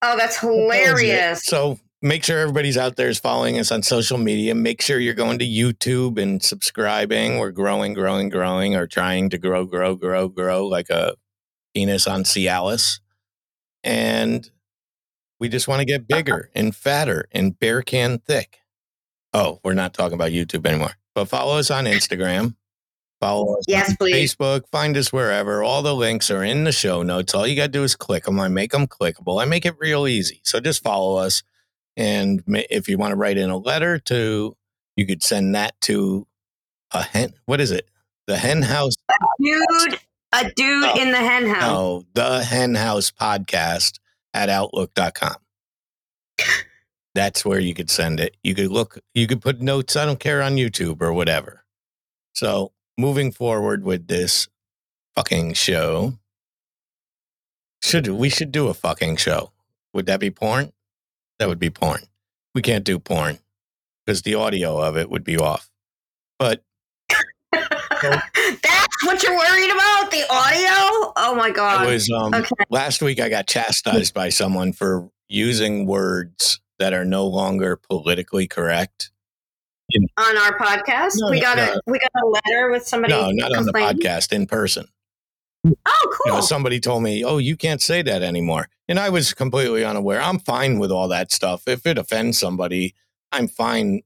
Oh, 0.02 0.18
that's 0.18 0.40
that 0.42 0.48
was 0.48 0.56
it. 0.56 0.62
hilarious. 0.62 1.44
So 1.46 1.78
make 2.02 2.24
sure 2.24 2.40
everybody's 2.40 2.78
out 2.78 2.96
there 2.96 3.10
is 3.10 3.20
following 3.20 3.60
us 3.60 3.72
on 3.72 3.84
social 3.84 4.18
media. 4.18 4.56
Make 4.56 4.82
sure 4.82 5.00
you're 5.00 5.14
going 5.14 5.40
to 5.40 5.46
YouTube 5.46 6.22
and 6.22 6.42
subscribing. 6.42 7.38
We're 7.38 7.52
growing, 7.52 7.94
growing, 7.94 8.30
growing, 8.30 8.76
or 8.76 8.88
trying 8.88 9.30
to 9.32 9.38
grow, 9.38 9.66
grow, 9.66 9.96
grow, 9.96 10.30
grow 10.30 10.66
like 10.68 10.90
a 10.90 11.16
penis 11.76 12.08
on 12.08 12.24
Cialis. 12.24 13.00
And 13.84 14.50
we 15.40 15.50
just 15.50 15.68
want 15.68 15.80
to 15.80 15.86
get 15.86 16.08
bigger 16.08 16.50
and 16.54 16.76
fatter 16.76 17.28
and 17.32 17.58
bear 17.58 17.82
can 17.82 18.20
thick. 18.20 18.60
Oh, 19.34 19.60
we're 19.64 19.74
not 19.74 19.94
talking 19.94 20.16
about 20.16 20.32
YouTube 20.32 20.66
anymore. 20.66 20.94
But 21.16 21.26
follow 21.26 21.58
us 21.58 21.72
on 21.72 21.86
Instagram. 21.86 22.56
Follow 23.20 23.58
us 23.58 23.66
Yes, 23.68 23.90
on 23.92 23.96
please. 23.98 24.34
Facebook. 24.36 24.64
Find 24.72 24.96
us 24.96 25.12
wherever. 25.12 25.62
All 25.64 25.82
the 25.82 25.94
links 25.96 26.32
are 26.32 26.44
in 26.44 26.64
the 26.64 26.72
show 26.72 27.04
notes. 27.04 27.34
All 27.34 27.46
you 27.46 27.56
got 27.56 27.64
to 27.64 27.68
do 27.70 27.84
is 27.84 27.96
click 27.96 28.24
them. 28.24 28.40
I 28.40 28.48
make 28.48 28.72
them 28.72 28.88
clickable. 28.88 29.42
I 29.42 29.46
make 29.46 29.66
it 29.66 29.76
real 29.78 30.08
easy. 30.08 30.40
So 30.44 30.60
just 30.60 30.82
follow 30.84 31.18
us. 31.18 31.44
And 31.98 32.44
if 32.48 32.88
you 32.88 32.98
want 32.98 33.12
to 33.12 33.18
write 33.18 33.38
in 33.38 33.50
a 33.50 33.58
letter 33.58 34.00
to, 34.00 34.56
you 34.96 35.06
could 35.06 35.22
send 35.22 35.54
that 35.56 35.80
to 35.82 36.26
a 36.92 37.02
hen. 37.04 37.34
What 37.46 37.60
is 37.60 37.72
it? 37.72 37.90
The 38.28 38.38
hen 38.38 38.62
house. 38.62 38.94
Dude, 39.42 40.00
a 40.32 40.44
dude 40.56 40.84
Oh. 40.86 41.00
in 41.02 41.12
the 41.12 41.18
hen 41.18 41.48
house. 41.48 41.62
No, 41.72 42.06
the 42.14 42.44
hen 42.44 42.76
house 42.76 43.12
podcast 43.12 44.00
at 44.34 44.50
outlook.com. 44.50 45.36
That's 47.16 47.44
where 47.44 47.60
you 47.60 47.74
could 47.74 47.90
send 47.90 48.20
it. 48.20 48.38
You 48.44 48.54
could 48.56 48.70
look, 48.72 49.00
you 49.14 49.28
could 49.28 49.42
put 49.42 49.62
notes, 49.62 49.96
I 49.96 50.06
don't 50.06 50.20
care, 50.20 50.42
on 50.42 50.56
YouTube 50.56 51.02
or 51.02 51.12
whatever. 51.12 51.66
So 52.34 52.72
moving 52.98 53.32
forward 53.32 53.84
with 53.84 54.08
this 54.08 54.48
fucking 55.16 55.54
show, 55.54 56.14
should 57.84 58.08
we 58.08 58.30
should 58.30 58.52
do 58.52 58.68
a 58.68 58.74
fucking 58.74 59.18
show? 59.18 59.52
Would 59.94 60.06
that 60.06 60.20
be 60.20 60.30
porn? 60.30 60.72
That 61.40 61.48
would 61.50 61.60
be 61.60 61.70
porn. 61.72 62.02
We 62.54 62.62
can't 62.62 62.84
do 62.86 63.00
porn 63.00 63.40
because 64.06 64.22
the 64.22 64.36
audio 64.36 64.78
of 64.78 64.96
it 64.98 65.10
would 65.10 65.24
be 65.24 65.38
off. 65.38 65.70
But 66.38 66.64
That's 67.52 68.69
what 69.04 69.24
you're 69.24 69.36
worried 69.38 69.72
about? 69.72 70.12
The 70.12 70.24
audio? 70.30 71.14
Oh 71.16 71.34
my 71.36 71.48
I 71.48 71.52
god. 71.52 71.88
was 71.88 72.10
um 72.10 72.34
okay. 72.34 72.50
last 72.70 73.02
week 73.02 73.20
I 73.20 73.30
got 73.30 73.48
chastised 73.48 74.14
by 74.14 74.30
someone 74.30 74.74
for 74.74 75.10
using 75.28 75.86
words 75.86 76.60
that 76.80 76.94
are 76.94 77.06
no 77.06 77.28
longer 77.28 77.76
politically 77.78 78.48
correct. 78.48 79.12
on 80.18 80.38
our 80.38 80.58
podcast. 80.58 81.14
No, 81.18 81.30
we 81.30 81.40
got 81.42 81.58
no. 81.58 81.64
a 81.74 81.80
we 81.88 82.00
got 82.00 82.12
a 82.24 82.28
letter 82.28 82.72
with 82.72 82.88
somebody. 82.88 83.14
No, 83.14 83.30
not 83.32 83.56
on 83.56 83.66
the 83.66 83.74
podcast, 83.74 84.32
in 84.32 84.46
person. 84.48 84.86
Oh, 85.66 85.72
You 86.26 86.32
know, 86.32 86.34
cool. 86.36 86.42
somebody 86.42 86.80
told 86.80 87.04
me, 87.04 87.24
"Oh, 87.24 87.38
you 87.38 87.58
can't 87.58 87.82
say 87.82 88.02
that 88.02 88.22
anymore," 88.24 88.70
and 88.88 88.98
I 89.00 89.10
was 89.10 89.34
completely 89.34 89.84
unaware. 89.84 90.22
I'm 90.22 90.40
fine 90.40 90.80
with 90.80 90.90
all 90.92 91.08
that 91.10 91.32
stuff. 91.34 91.68
If 91.68 91.86
it 91.86 91.98
offends 91.98 92.38
somebody, 92.38 92.96
I'm 93.34 93.48
fine 93.50 94.02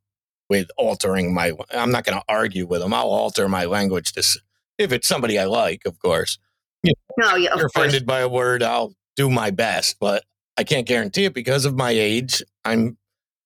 with 0.50 0.70
altering 0.78 1.34
my. 1.34 1.52
I'm 1.72 1.92
not 1.92 2.06
going 2.06 2.18
to 2.18 2.24
argue 2.28 2.66
with 2.66 2.82
them. 2.82 2.94
I'll 2.94 3.08
alter 3.10 3.48
my 3.48 3.66
language 3.66 4.14
to, 4.14 4.20
s- 4.22 4.38
if 4.84 4.92
it's 4.92 5.08
somebody 5.08 5.40
I 5.40 5.46
like, 5.46 5.82
of 5.86 6.00
course. 6.00 6.38
no, 6.84 7.36
yeah, 7.36 7.52
of 7.52 7.60
you're 7.60 7.70
course. 7.70 7.72
offended 7.75 8.06
by 8.06 8.20
a 8.20 8.30
word, 8.30 8.62
I'll 8.63 8.94
do 9.16 9.30
my 9.30 9.52
best, 9.52 9.98
but 10.00 10.24
I 10.58 10.63
can't 10.63 10.88
guarantee 10.88 11.25
it 11.25 11.34
because 11.34 11.66
of 11.66 11.75
my 11.75 11.92
age. 11.92 12.44
I'm 12.66 12.98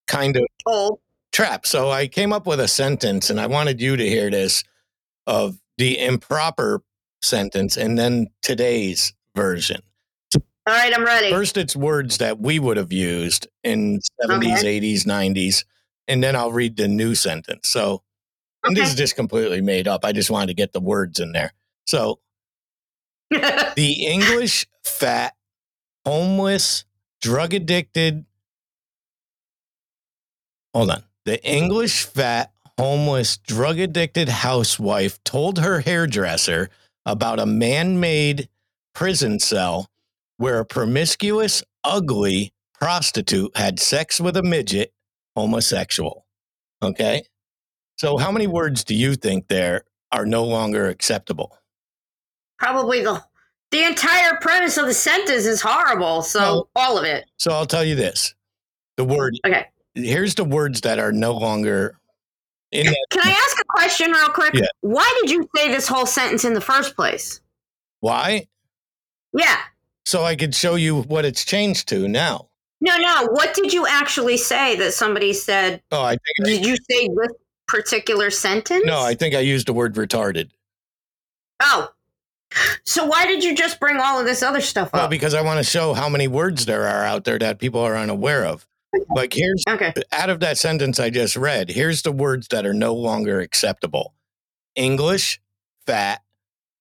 kind 0.07 0.35
of 0.37 0.43
Old. 0.65 0.99
trapped. 1.31 1.67
So 1.67 1.89
I 1.91 2.07
came 2.07 2.33
up 2.33 2.45
with 2.47 2.59
a 2.59 2.67
sentence 2.67 3.29
and 3.29 3.39
I 3.39 3.47
wanted 3.47 3.81
you 3.81 3.95
to 3.97 4.07
hear 4.09 4.29
this 4.29 4.63
of 5.25 5.57
the 5.77 5.99
improper 5.99 6.81
sentence 7.21 7.77
and 7.77 7.97
then 7.97 8.27
today's 8.41 9.13
version. 9.35 9.81
All 10.35 10.73
right, 10.73 10.93
I'm 10.93 11.05
ready. 11.05 11.29
First, 11.29 11.55
it's 11.55 11.75
words 11.77 12.17
that 12.17 12.39
we 12.39 12.59
would 12.59 12.75
have 12.75 12.91
used 12.91 13.47
in 13.63 14.01
70s, 14.21 14.63
80s, 14.63 15.03
90s, 15.05 15.63
and 16.09 16.21
then 16.21 16.35
I'll 16.35 16.51
read 16.51 16.75
the 16.75 16.89
new 16.89 17.15
sentence. 17.15 17.69
So, 17.69 18.01
and 18.67 18.77
this 18.77 18.89
is 18.89 18.95
just 18.95 19.15
completely 19.15 19.61
made 19.61 19.87
up. 19.87 20.05
I 20.05 20.11
just 20.11 20.29
wanted 20.29 20.47
to 20.47 20.53
get 20.53 20.73
the 20.73 20.79
words 20.79 21.19
in 21.19 21.31
there. 21.31 21.53
So, 21.85 22.19
the 23.29 24.05
English 24.07 24.67
fat, 24.83 25.33
homeless, 26.05 26.85
drug 27.21 27.53
addicted. 27.53 28.25
Hold 30.73 30.91
on. 30.91 31.03
The 31.25 31.43
English 31.45 32.05
fat, 32.05 32.51
homeless, 32.77 33.37
drug 33.37 33.79
addicted 33.79 34.29
housewife 34.29 35.21
told 35.23 35.59
her 35.59 35.81
hairdresser 35.81 36.69
about 37.05 37.39
a 37.39 37.45
man 37.45 37.99
made 37.99 38.49
prison 38.93 39.39
cell 39.39 39.89
where 40.37 40.59
a 40.59 40.65
promiscuous, 40.65 41.63
ugly 41.83 42.53
prostitute 42.79 43.55
had 43.57 43.79
sex 43.79 44.19
with 44.21 44.37
a 44.37 44.43
midget, 44.43 44.93
homosexual. 45.35 46.25
Okay. 46.81 47.23
So, 47.97 48.17
how 48.17 48.31
many 48.31 48.47
words 48.47 48.83
do 48.83 48.93
you 48.95 49.15
think 49.15 49.47
there 49.47 49.83
are 50.11 50.25
no 50.25 50.43
longer 50.45 50.87
acceptable? 50.87 51.57
Probably 52.59 53.03
the 53.03 53.23
the 53.71 53.83
entire 53.83 54.37
premise 54.39 54.77
of 54.77 54.85
the 54.85 54.93
sentence 54.93 55.45
is 55.45 55.59
horrible. 55.61 56.21
So 56.21 56.39
No. 56.39 56.67
all 56.75 56.97
of 56.97 57.03
it. 57.03 57.25
So, 57.37 57.51
I'll 57.51 57.65
tell 57.65 57.83
you 57.83 57.95
this: 57.95 58.33
the 58.95 59.03
word. 59.03 59.35
Okay. 59.45 59.65
Here's 59.95 60.35
the 60.35 60.45
words 60.45 60.81
that 60.81 60.99
are 60.99 61.11
no 61.11 61.33
longer 61.33 61.97
in 62.71 62.85
that. 62.85 62.97
Can 63.09 63.21
I 63.25 63.31
ask 63.31 63.59
a 63.59 63.65
question 63.65 64.11
real 64.11 64.29
quick? 64.29 64.53
Yeah. 64.53 64.67
Why 64.81 65.11
did 65.21 65.31
you 65.31 65.49
say 65.55 65.69
this 65.69 65.87
whole 65.87 66.05
sentence 66.05 66.45
in 66.45 66.53
the 66.53 66.61
first 66.61 66.95
place? 66.95 67.41
Why? 68.01 68.47
Yeah. 69.33 69.57
So 70.05 70.23
I 70.23 70.35
could 70.35 70.53
show 70.53 70.75
you 70.75 71.01
what 71.01 71.25
it's 71.25 71.43
changed 71.43 71.87
to 71.89 72.07
now. 72.07 72.47
No, 72.79 72.95
no. 72.97 73.27
What 73.31 73.55
did 73.55 73.73
you 73.73 73.87
actually 73.87 74.37
say 74.37 74.75
that 74.75 74.93
somebody 74.93 75.33
said? 75.33 75.81
Oh, 75.91 76.03
I 76.03 76.11
think. 76.11 76.45
Did 76.45 76.65
you 76.65 76.75
say 76.89 77.07
this 77.07 77.31
particular 77.67 78.29
sentence? 78.29 78.83
No, 78.85 79.01
I 79.01 79.13
think 79.13 79.35
I 79.35 79.39
used 79.39 79.67
the 79.67 79.73
word 79.73 79.95
retarded. 79.95 80.49
Oh. 81.59 81.91
So 82.85 83.05
why 83.05 83.27
did 83.27 83.43
you 83.43 83.55
just 83.55 83.79
bring 83.79 83.97
all 83.99 84.19
of 84.19 84.25
this 84.25 84.41
other 84.41 84.61
stuff 84.61 84.91
Well, 84.93 85.01
up? 85.01 85.05
Well, 85.05 85.09
because 85.09 85.33
I 85.33 85.41
want 85.41 85.57
to 85.57 85.63
show 85.63 85.93
how 85.93 86.07
many 86.09 86.27
words 86.27 86.65
there 86.65 86.87
are 86.87 87.03
out 87.03 87.25
there 87.25 87.37
that 87.39 87.59
people 87.59 87.81
are 87.81 87.97
unaware 87.97 88.45
of. 88.45 88.65
Like 89.09 89.33
here's 89.33 89.63
okay. 89.67 89.93
out 90.11 90.29
of 90.29 90.39
that 90.39 90.57
sentence 90.57 90.99
I 90.99 91.09
just 91.09 91.35
read, 91.35 91.69
here's 91.69 92.01
the 92.01 92.11
words 92.11 92.47
that 92.49 92.65
are 92.65 92.73
no 92.73 92.95
longer 92.95 93.41
acceptable 93.41 94.13
English, 94.75 95.41
fat, 95.85 96.21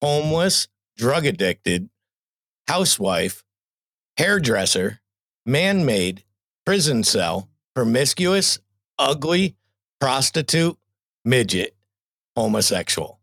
homeless, 0.01 0.67
drug 0.95 1.25
addicted, 1.25 1.89
housewife, 2.67 3.43
hairdresser, 4.17 4.99
man 5.45 5.85
made, 5.85 6.23
prison 6.65 7.03
cell, 7.03 7.49
promiscuous, 7.75 8.59
ugly, 8.97 9.55
prostitute, 9.99 10.77
midget, 11.25 11.75
homosexual. 12.35 13.19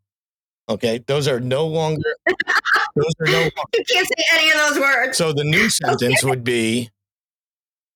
Okay, 0.68 0.98
those 1.06 1.28
are 1.28 1.40
no 1.40 1.66
longer, 1.66 2.14
those 2.96 3.12
are 3.20 3.26
no 3.26 3.38
longer. 3.38 3.52
You 3.76 3.84
can't 3.92 4.08
say 4.08 4.24
any 4.32 4.50
of 4.50 4.56
those 4.68 4.80
words. 4.80 5.18
So 5.18 5.32
the 5.32 5.44
new 5.44 5.68
sentence 5.70 6.24
would 6.24 6.42
be 6.42 6.90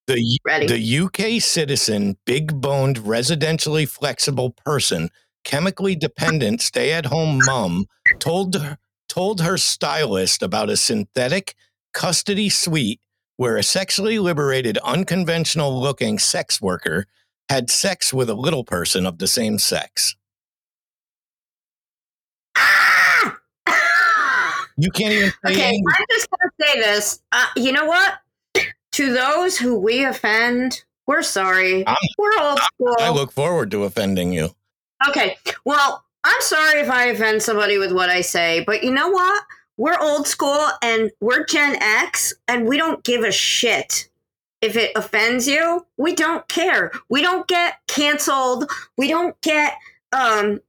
the 0.06 0.38
Ready? 0.46 0.66
the 0.66 0.98
UK 1.04 1.40
citizen, 1.40 2.16
big 2.24 2.60
boned, 2.60 2.98
residentially 2.98 3.88
flexible 3.88 4.50
person, 4.50 5.10
chemically 5.44 5.96
dependent, 5.96 6.60
stay 6.60 6.92
at 6.92 7.06
home 7.06 7.40
mom, 7.44 7.86
told 8.18 8.54
her, 8.56 8.78
told 9.08 9.40
her 9.40 9.56
stylist 9.56 10.42
about 10.42 10.70
a 10.70 10.76
synthetic 10.76 11.54
custody 11.94 12.48
suite 12.48 13.00
where 13.36 13.56
a 13.56 13.62
sexually 13.62 14.18
liberated, 14.18 14.76
unconventional 14.78 15.80
looking 15.80 16.18
sex 16.18 16.60
worker 16.60 17.06
had 17.48 17.70
sex 17.70 18.12
with 18.12 18.28
a 18.30 18.34
little 18.34 18.64
person 18.64 19.06
of 19.06 19.18
the 19.18 19.26
same 19.26 19.58
sex. 19.58 20.14
You 24.80 24.92
can't 24.92 25.12
even 25.12 25.32
okay, 25.44 25.74
English. 25.74 25.94
I'm 25.98 26.04
just 26.10 26.28
to 26.30 26.50
say 26.60 26.80
this. 26.80 27.20
Uh, 27.32 27.46
you 27.56 27.72
know 27.72 27.86
what? 27.86 28.20
To 28.92 29.12
those 29.12 29.58
who 29.58 29.76
we 29.76 30.04
offend, 30.04 30.84
we're 31.06 31.22
sorry. 31.22 31.84
I'm- 31.84 31.96
we're 32.16 32.38
old 32.40 32.60
school. 32.60 32.96
I 33.00 33.10
look 33.10 33.32
forward 33.32 33.72
to 33.72 33.82
offending 33.84 34.32
you. 34.32 34.50
Okay. 35.08 35.36
Well, 35.64 36.04
I'm 36.22 36.40
sorry 36.42 36.80
if 36.80 36.90
I 36.90 37.06
offend 37.06 37.42
somebody 37.42 37.78
with 37.78 37.92
what 37.92 38.08
I 38.08 38.20
say, 38.20 38.62
but 38.66 38.84
you 38.84 38.92
know 38.92 39.08
what? 39.08 39.44
We're 39.76 39.98
old 40.00 40.26
school 40.28 40.68
and 40.82 41.10
we're 41.20 41.44
Gen 41.44 41.76
X 41.80 42.34
and 42.46 42.66
we 42.68 42.76
don't 42.76 43.02
give 43.04 43.22
a 43.22 43.32
shit. 43.32 44.08
If 44.60 44.76
it 44.76 44.92
offends 44.96 45.46
you, 45.46 45.86
we 45.96 46.14
don't 46.14 46.46
care. 46.48 46.90
We 47.08 47.22
don't 47.22 47.46
get 47.46 47.76
canceled. 47.86 48.70
We 48.96 49.08
don't 49.08 49.40
get 49.40 49.74
um 50.12 50.60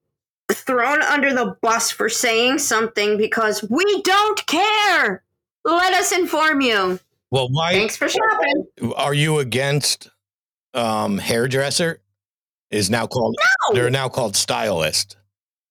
thrown 0.52 1.02
under 1.04 1.34
the 1.34 1.56
bus 1.62 1.92
for 1.92 2.10
saying 2.10 2.58
something 2.60 3.18
because 3.18 3.64
we 3.70 4.02
don't 4.04 4.46
care. 4.48 5.24
Let 5.66 5.94
us 5.94 6.12
inform 6.12 6.62
you. 6.62 7.00
Well, 7.32 7.50
why 7.52 7.74
Thanks 7.74 7.96
for 7.96 8.08
shopping. 8.10 8.66
are 8.96 9.14
you 9.14 9.40
against 9.40 10.10
um 10.74 11.18
hairdresser 11.18 12.02
is 12.72 12.90
now 12.92 13.08
called 13.08 13.36
No. 13.70 13.76
they're 13.76 13.90
now 13.90 14.08
called 14.08 14.36
stylist 14.36 15.18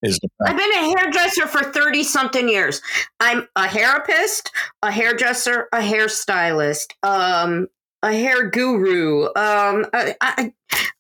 is 0.03 0.19
the 0.19 0.29
I've 0.45 0.57
been 0.57 0.73
a 0.73 0.99
hairdresser 0.99 1.47
for 1.47 1.63
30 1.73 2.03
something 2.05 2.49
years. 2.49 2.81
I'm 3.21 3.49
a 3.57 3.69
therapist, 3.69 4.51
a 4.83 4.91
hairdresser, 4.93 5.69
a 5.73 5.79
hairstylist, 5.79 6.93
um, 7.03 7.67
a 8.03 8.13
hair 8.13 8.49
guru. 8.51 9.25
Um, 9.27 9.87
I, 9.93 10.15
I, 10.21 10.53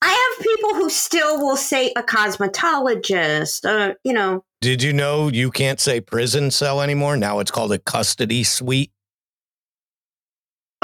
I 0.02 0.08
have 0.36 0.44
people 0.44 0.74
who 0.74 0.90
still 0.90 1.38
will 1.40 1.56
say 1.56 1.92
a 1.96 2.02
cosmetologist, 2.02 3.64
uh, 3.64 3.94
you 4.04 4.12
know. 4.12 4.44
did 4.60 4.82
you 4.82 4.92
know 4.92 5.28
you 5.28 5.50
can't 5.50 5.80
say 5.80 6.00
prison 6.00 6.50
cell 6.50 6.80
anymore 6.82 7.16
now 7.16 7.38
it's 7.38 7.50
called 7.50 7.72
a 7.72 7.78
custody 7.78 8.42
suite 8.42 8.90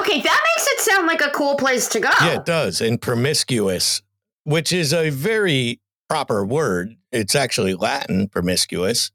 Okay, 0.01 0.21
that 0.21 0.43
makes 0.57 0.67
it 0.73 0.81
sound 0.81 1.07
like 1.07 1.21
a 1.23 1.31
cool 1.31 1.57
place 1.57 1.89
to 1.89 2.01
go. 2.01 2.11
yeah 2.21 2.35
it 2.35 2.45
does 2.45 2.81
and 2.81 3.01
promiscuous 3.01 4.03
which 4.45 4.73
is 4.73 4.93
a 4.93 5.11
very 5.11 5.81
proper 6.09 6.45
word 6.45 6.95
it's 7.13 7.35
actually 7.35 7.75
latin 7.75 8.29
promiscuous 8.29 9.11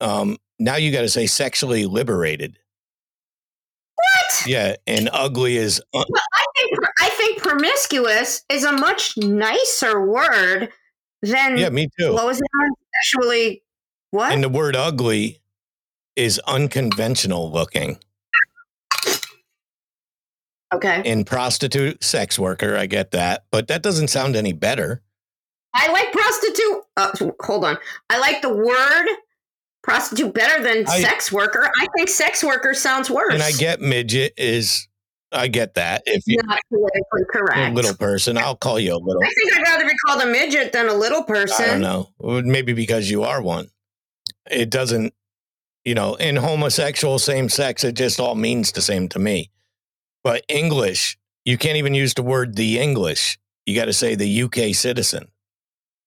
um 0.00 0.36
now 0.58 0.76
you 0.76 0.90
got 0.90 1.02
to 1.02 1.08
say 1.08 1.26
sexually 1.26 1.84
liberated 1.86 2.58
What? 4.14 4.46
yeah 4.46 4.76
and 4.86 5.08
ugly 5.12 5.56
is 5.56 5.82
uh, 5.94 6.04
I 6.34 6.46
think, 6.56 6.78
I 7.00 7.08
think 7.10 7.42
promiscuous 7.42 8.44
is 8.48 8.64
a 8.64 8.72
much 8.72 9.16
nicer 9.16 10.04
word 10.04 10.70
than 11.22 11.56
yeah 11.56 11.70
me 11.70 11.88
too 11.98 12.12
what 12.12 12.26
was 12.26 12.40
it? 12.40 12.46
Sexually, 13.04 13.62
what? 14.10 14.32
and 14.32 14.42
the 14.42 14.48
word 14.48 14.74
ugly 14.74 15.40
is 16.14 16.40
unconventional 16.46 17.50
looking 17.50 17.98
okay. 20.74 21.02
and 21.04 21.26
prostitute 21.26 22.02
sex 22.02 22.38
worker 22.38 22.76
i 22.76 22.86
get 22.86 23.10
that 23.10 23.44
but 23.50 23.68
that 23.68 23.82
doesn't 23.82 24.08
sound 24.08 24.34
any 24.34 24.52
better 24.52 25.02
I 25.76 25.92
like 25.92 26.10
prostitute. 26.10 26.82
Uh, 26.96 27.30
hold 27.42 27.64
on. 27.64 27.76
I 28.08 28.18
like 28.18 28.40
the 28.40 28.48
word 28.48 29.06
prostitute 29.86 30.34
better 30.34 30.62
than 30.62 30.84
I- 30.88 31.00
sex 31.00 31.30
worker. 31.30 31.70
I 31.80 31.86
think 31.96 32.08
sex 32.08 32.42
worker 32.42 32.74
sounds 32.74 33.08
worse. 33.08 33.32
and 33.34 33.42
i 33.42 33.52
get 33.52 33.80
midget 33.80 34.32
is 34.36 34.88
i 35.32 35.46
get 35.46 35.74
that 35.74 36.02
if 36.06 36.22
you're 36.26 36.42
not 36.44 36.58
politically 36.68 37.22
a 37.22 37.24
correct. 37.32 37.74
little 37.74 37.94
person 37.94 38.36
i'll 38.36 38.56
call 38.56 38.78
you 38.80 38.92
a 38.94 38.98
little 38.98 39.22
I 39.22 39.28
think 39.28 39.54
I'd 39.56 39.62
rather 39.62 39.84
be 39.86 39.94
called 40.06 40.22
a 40.22 40.26
midget 40.26 40.72
than 40.72 40.88
a 40.88 40.94
little 40.94 41.22
person. 41.22 41.64
i 41.64 41.68
don't 41.68 41.80
know 41.80 42.10
maybe 42.42 42.72
because 42.72 43.08
you 43.10 43.22
are 43.22 43.40
one 43.40 43.68
it 44.50 44.70
doesn't 44.70 45.14
you 45.84 45.94
know 45.94 46.14
in 46.16 46.34
homosexual 46.36 47.18
same 47.20 47.48
sex 47.48 47.84
it 47.84 47.92
just 47.94 48.18
all 48.18 48.34
means 48.34 48.72
the 48.72 48.82
same 48.82 49.08
to 49.10 49.18
me 49.20 49.50
but 50.24 50.44
english 50.48 51.16
you 51.44 51.56
can't 51.56 51.76
even 51.76 51.94
use 51.94 52.14
the 52.14 52.22
word 52.22 52.56
the 52.56 52.78
english 52.80 53.38
you 53.66 53.74
got 53.76 53.84
to 53.86 53.92
say 53.92 54.14
the 54.16 54.42
uk 54.42 54.54
citizen 54.74 55.28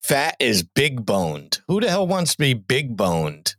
fat 0.04 0.36
is 0.40 0.64
big 0.64 1.06
boned 1.06 1.60
who 1.68 1.80
the 1.82 1.90
hell 1.90 2.08
wants 2.08 2.32
to 2.34 2.38
be 2.38 2.54
big 2.54 2.96
boned 2.98 3.56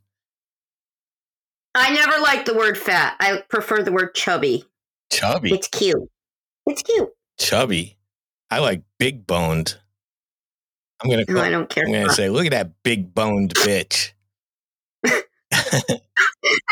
I 1.74 1.92
never 1.94 2.18
liked 2.20 2.46
the 2.46 2.54
word 2.54 2.76
fat. 2.78 3.16
I 3.20 3.42
prefer 3.48 3.82
the 3.82 3.92
word 3.92 4.14
chubby. 4.14 4.64
chubby 5.10 5.52
It's 5.54 5.68
cute. 5.68 6.08
It's 6.66 6.82
cute. 6.82 7.08
chubby 7.38 7.96
i 8.50 8.58
like 8.58 8.82
big 8.98 9.26
boned 9.26 9.78
i'm 11.02 11.08
gonna 11.10 11.24
No, 11.28 11.40
I 11.40 11.48
don't 11.50 11.68
care. 11.70 11.84
i'm 11.86 11.92
gonna 11.92 12.12
say 12.12 12.28
look 12.28 12.44
at 12.46 12.50
that 12.52 12.82
big 12.82 13.14
boned 13.14 13.54
bitch 13.54 14.12
and 15.04 15.20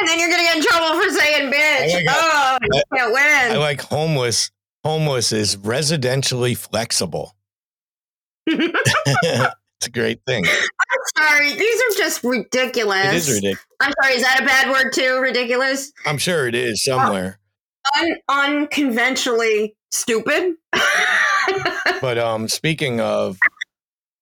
then 0.06 0.18
you're 0.18 0.28
gonna 0.28 0.42
get 0.42 0.56
in 0.56 0.62
trouble 0.62 1.00
for 1.02 1.08
saying 1.10 1.50
bitch. 1.52 1.94
I 1.94 1.94
like- 1.94 2.04
oh, 2.10 2.58
you 2.62 2.82
can't 2.94 3.12
win. 3.12 3.52
i 3.52 3.56
like 3.56 3.80
homeless 3.80 4.50
homeless 4.84 5.32
is 5.32 5.56
residentially 5.56 6.56
flexible 6.56 7.34
it's 9.78 9.86
a 9.86 9.90
great 9.90 10.20
thing 10.26 10.44
I'm 10.46 11.24
sorry. 11.26 11.52
These 11.54 11.80
are 11.80 11.96
just 11.98 12.24
ridiculous. 12.24 13.06
it 13.06 13.14
is 13.14 13.28
ridiculous 13.28 13.64
I'm 13.80 13.92
sorry. 14.02 14.14
Is 14.16 14.22
that 14.22 14.40
a 14.42 14.44
bad 14.44 14.70
word 14.70 14.92
too? 14.92 15.18
Ridiculous. 15.20 15.92
i'm 16.06 16.18
sure 16.18 16.46
it 16.48 16.54
is 16.54 16.82
somewhere 16.84 17.38
Un- 17.96 18.16
unconventionally 18.28 19.74
stupid. 19.90 20.54
but 22.02 22.18
um 22.18 22.46
speaking 22.48 23.00
of 23.00 23.38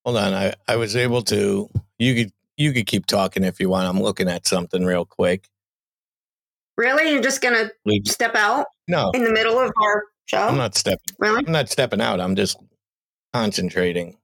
hold 0.05 0.16
on 0.16 0.33
i 0.35 0.53
i 0.69 0.77
was 0.77 0.95
able 0.95 1.23
to 1.23 1.69
you 1.99 2.14
could 2.14 2.33
you 2.57 2.73
could 2.73 2.87
keep 2.87 3.07
talking 3.07 3.42
if 3.42 3.59
you 3.59 3.69
want 3.69 3.88
i'm 3.88 4.01
looking 4.01 4.29
at 4.29 4.47
something 4.47 4.85
real 4.85 5.05
quick 5.05 5.49
really? 6.77 7.11
You're 7.12 7.23
just 7.23 7.40
gonna 7.40 7.71
step 8.05 8.35
out 8.37 8.66
no 8.87 9.11
in 9.14 9.25
the 9.25 9.33
middle 9.33 9.59
of 9.59 9.73
our 9.83 10.05
show? 10.27 10.38
i'm 10.47 10.57
not 10.57 10.75
stepping 10.77 11.14
really? 11.19 11.42
i'm 11.45 11.51
not 11.53 11.69
stepping 11.69 12.01
out 12.01 12.21
i'm 12.21 12.37
just 12.37 12.59
concentrating 13.33 14.16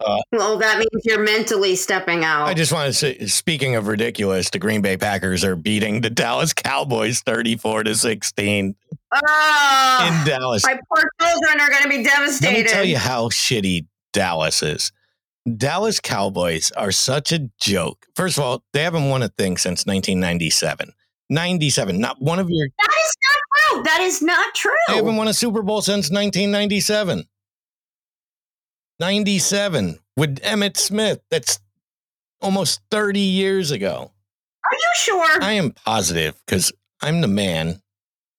Uh, 0.00 0.18
well, 0.32 0.58
that 0.58 0.78
means 0.78 0.90
you're 1.04 1.22
mentally 1.22 1.76
stepping 1.76 2.24
out. 2.24 2.46
I 2.46 2.54
just 2.54 2.72
want 2.72 2.86
to 2.88 2.92
say, 2.92 3.26
speaking 3.26 3.76
of 3.76 3.86
ridiculous, 3.86 4.50
the 4.50 4.58
Green 4.58 4.82
Bay 4.82 4.96
Packers 4.96 5.44
are 5.44 5.56
beating 5.56 6.00
the 6.00 6.10
Dallas 6.10 6.52
Cowboys 6.52 7.20
34 7.20 7.84
to 7.84 7.94
16 7.94 8.74
oh, 9.12 10.06
in 10.06 10.26
Dallas. 10.26 10.64
my 10.64 10.78
poor 10.92 11.04
children 11.20 11.60
are 11.60 11.70
going 11.70 11.84
to 11.84 11.88
be 11.88 12.02
devastated. 12.02 12.56
Let 12.56 12.64
me 12.64 12.70
tell 12.70 12.84
you 12.84 12.98
how 12.98 13.28
shitty 13.28 13.86
Dallas 14.12 14.62
is. 14.62 14.92
Dallas 15.56 16.00
Cowboys 16.00 16.72
are 16.72 16.92
such 16.92 17.30
a 17.30 17.50
joke. 17.60 18.06
First 18.16 18.38
of 18.38 18.44
all, 18.44 18.64
they 18.72 18.82
haven't 18.82 19.08
won 19.08 19.22
a 19.22 19.28
thing 19.28 19.58
since 19.58 19.86
1997. 19.86 20.92
97. 21.30 22.00
Not 22.00 22.20
one 22.20 22.38
of 22.38 22.48
your. 22.50 22.68
That 22.78 22.92
is 23.04 23.16
not 23.22 23.74
true. 23.74 23.82
That 23.84 24.00
is 24.00 24.22
not 24.22 24.54
true. 24.54 24.72
They 24.88 24.96
haven't 24.96 25.16
won 25.16 25.28
a 25.28 25.34
Super 25.34 25.62
Bowl 25.62 25.82
since 25.82 26.10
1997. 26.10 27.26
97 29.00 29.98
with 30.16 30.40
Emmitt 30.40 30.76
Smith. 30.76 31.20
That's 31.30 31.58
almost 32.40 32.80
30 32.90 33.20
years 33.20 33.70
ago. 33.70 34.12
Are 34.64 34.74
you 34.74 34.90
sure? 34.96 35.42
I 35.42 35.52
am 35.52 35.72
positive 35.72 36.40
because 36.46 36.72
I'm 37.00 37.20
the 37.20 37.28
man 37.28 37.82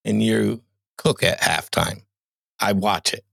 and 0.04 0.22
you 0.22 0.62
cook 0.96 1.22
at 1.22 1.40
halftime. 1.40 2.02
I 2.60 2.72
watch 2.72 3.12
it. 3.12 3.24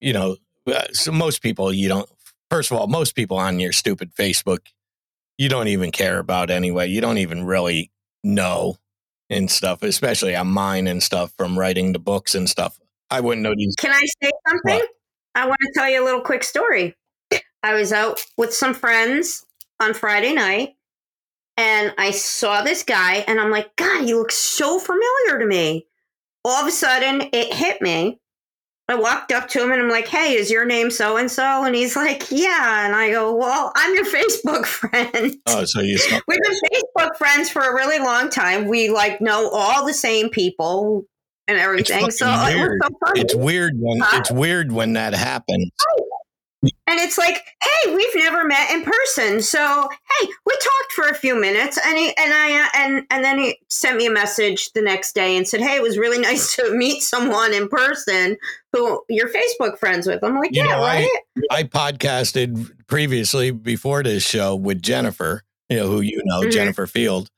You 0.00 0.12
know, 0.12 0.36
uh, 0.66 0.84
so 0.92 1.12
most 1.12 1.42
people, 1.42 1.72
you 1.72 1.88
don't, 1.88 2.08
first 2.50 2.70
of 2.70 2.78
all, 2.78 2.86
most 2.86 3.14
people 3.14 3.36
on 3.36 3.60
your 3.60 3.72
stupid 3.72 4.14
Facebook, 4.14 4.66
you 5.38 5.48
don't 5.48 5.68
even 5.68 5.90
care 5.90 6.18
about 6.18 6.50
anyway. 6.50 6.88
You 6.88 7.00
don't 7.00 7.18
even 7.18 7.44
really 7.44 7.90
know 8.22 8.76
and 9.30 9.50
stuff, 9.50 9.82
especially 9.82 10.34
on 10.34 10.48
mine 10.48 10.86
and 10.86 11.02
stuff 11.02 11.32
from 11.36 11.58
writing 11.58 11.92
the 11.92 11.98
books 11.98 12.34
and 12.34 12.48
stuff. 12.48 12.78
I 13.10 13.20
wouldn't 13.20 13.42
know 13.42 13.54
these. 13.56 13.74
Can 13.76 13.92
I 13.92 14.04
say 14.22 14.30
something? 14.48 14.74
What? 14.74 14.88
I 15.34 15.46
want 15.46 15.58
to 15.62 15.72
tell 15.74 15.88
you 15.88 16.02
a 16.02 16.04
little 16.04 16.22
quick 16.22 16.44
story. 16.44 16.96
I 17.62 17.74
was 17.74 17.92
out 17.92 18.20
with 18.36 18.54
some 18.54 18.74
friends 18.74 19.44
on 19.80 19.94
Friday 19.94 20.32
night 20.32 20.76
and 21.56 21.92
I 21.98 22.10
saw 22.10 22.62
this 22.62 22.82
guy 22.82 23.16
and 23.28 23.38
I'm 23.38 23.50
like, 23.50 23.76
God, 23.76 24.04
he 24.04 24.14
looks 24.14 24.34
so 24.34 24.78
familiar 24.78 25.38
to 25.38 25.46
me. 25.46 25.86
All 26.44 26.62
of 26.62 26.66
a 26.66 26.70
sudden, 26.70 27.28
it 27.32 27.52
hit 27.52 27.82
me. 27.82 28.18
I 28.88 28.94
walked 28.96 29.30
up 29.30 29.46
to 29.50 29.62
him 29.62 29.70
and 29.70 29.80
I'm 29.80 29.88
like, 29.88 30.08
Hey, 30.08 30.34
is 30.34 30.50
your 30.50 30.64
name 30.64 30.90
so 30.90 31.16
and 31.16 31.30
so? 31.30 31.64
And 31.64 31.76
he's 31.76 31.94
like, 31.94 32.30
Yeah. 32.30 32.86
And 32.86 32.96
I 32.96 33.10
go, 33.10 33.34
Well, 33.34 33.72
I'm 33.76 33.94
your 33.94 34.06
Facebook 34.12 34.66
friend. 34.66 35.36
Oh, 35.46 35.64
so 35.64 35.80
you 35.80 35.98
We've 36.26 36.40
been 36.40 36.60
Facebook 36.72 37.16
friends 37.16 37.50
for 37.50 37.62
a 37.62 37.74
really 37.74 37.98
long 37.98 38.30
time. 38.30 38.66
We 38.66 38.90
like 38.90 39.20
know 39.20 39.48
all 39.50 39.86
the 39.86 39.94
same 39.94 40.28
people 40.30 41.04
and 41.50 41.58
everything. 41.58 42.00
fucking 42.00 42.10
So 42.12 42.26
it 42.26 42.56
was 42.56 42.78
so 42.82 42.88
funny. 43.06 43.20
it's 43.20 43.34
weird 43.34 43.72
when 43.76 44.00
Huh? 44.00 44.18
it's 44.20 44.30
weird 44.30 44.72
when 44.72 44.92
that 44.94 45.12
happens. 45.14 45.70
And 46.62 46.98
it's 47.00 47.16
like, 47.16 47.42
hey, 47.62 47.94
we've 47.94 48.14
never 48.16 48.44
met 48.44 48.70
in 48.70 48.82
person, 48.82 49.40
so 49.40 49.88
hey, 50.20 50.28
we 50.44 50.52
talked 50.52 50.92
for 50.94 51.08
a 51.08 51.14
few 51.14 51.34
minutes, 51.40 51.78
and 51.82 51.96
he 51.96 52.08
and 52.18 52.34
I 52.34 52.60
uh, 52.62 52.66
and 52.74 53.06
and 53.10 53.24
then 53.24 53.38
he 53.38 53.58
sent 53.70 53.96
me 53.96 54.04
a 54.06 54.10
message 54.10 54.70
the 54.72 54.82
next 54.82 55.14
day 55.14 55.38
and 55.38 55.48
said, 55.48 55.62
hey, 55.62 55.76
it 55.76 55.82
was 55.82 55.96
really 55.96 56.18
nice 56.30 56.54
to 56.56 56.70
meet 56.76 57.02
someone 57.02 57.54
in 57.54 57.66
person 57.68 58.36
who 58.74 59.02
you're 59.08 59.30
Facebook 59.30 59.78
friends 59.78 60.06
with. 60.06 60.22
I'm 60.22 60.36
like, 60.36 60.50
You 60.54 60.64
yeah, 60.64 60.72
know, 60.76 60.80
right. 60.82 61.08
I 61.50 61.62
podcasted 61.62 62.70
previously 62.88 63.52
before 63.52 64.02
this 64.02 64.22
show 64.22 64.54
with 64.54 64.82
Jennifer, 64.82 65.44
you 65.70 65.76
know, 65.78 65.86
who 65.88 66.02
you 66.02 66.20
know, 66.26 66.42
Mhm. 66.42 66.52
Jennifer 66.52 66.86
Field. 66.86 67.28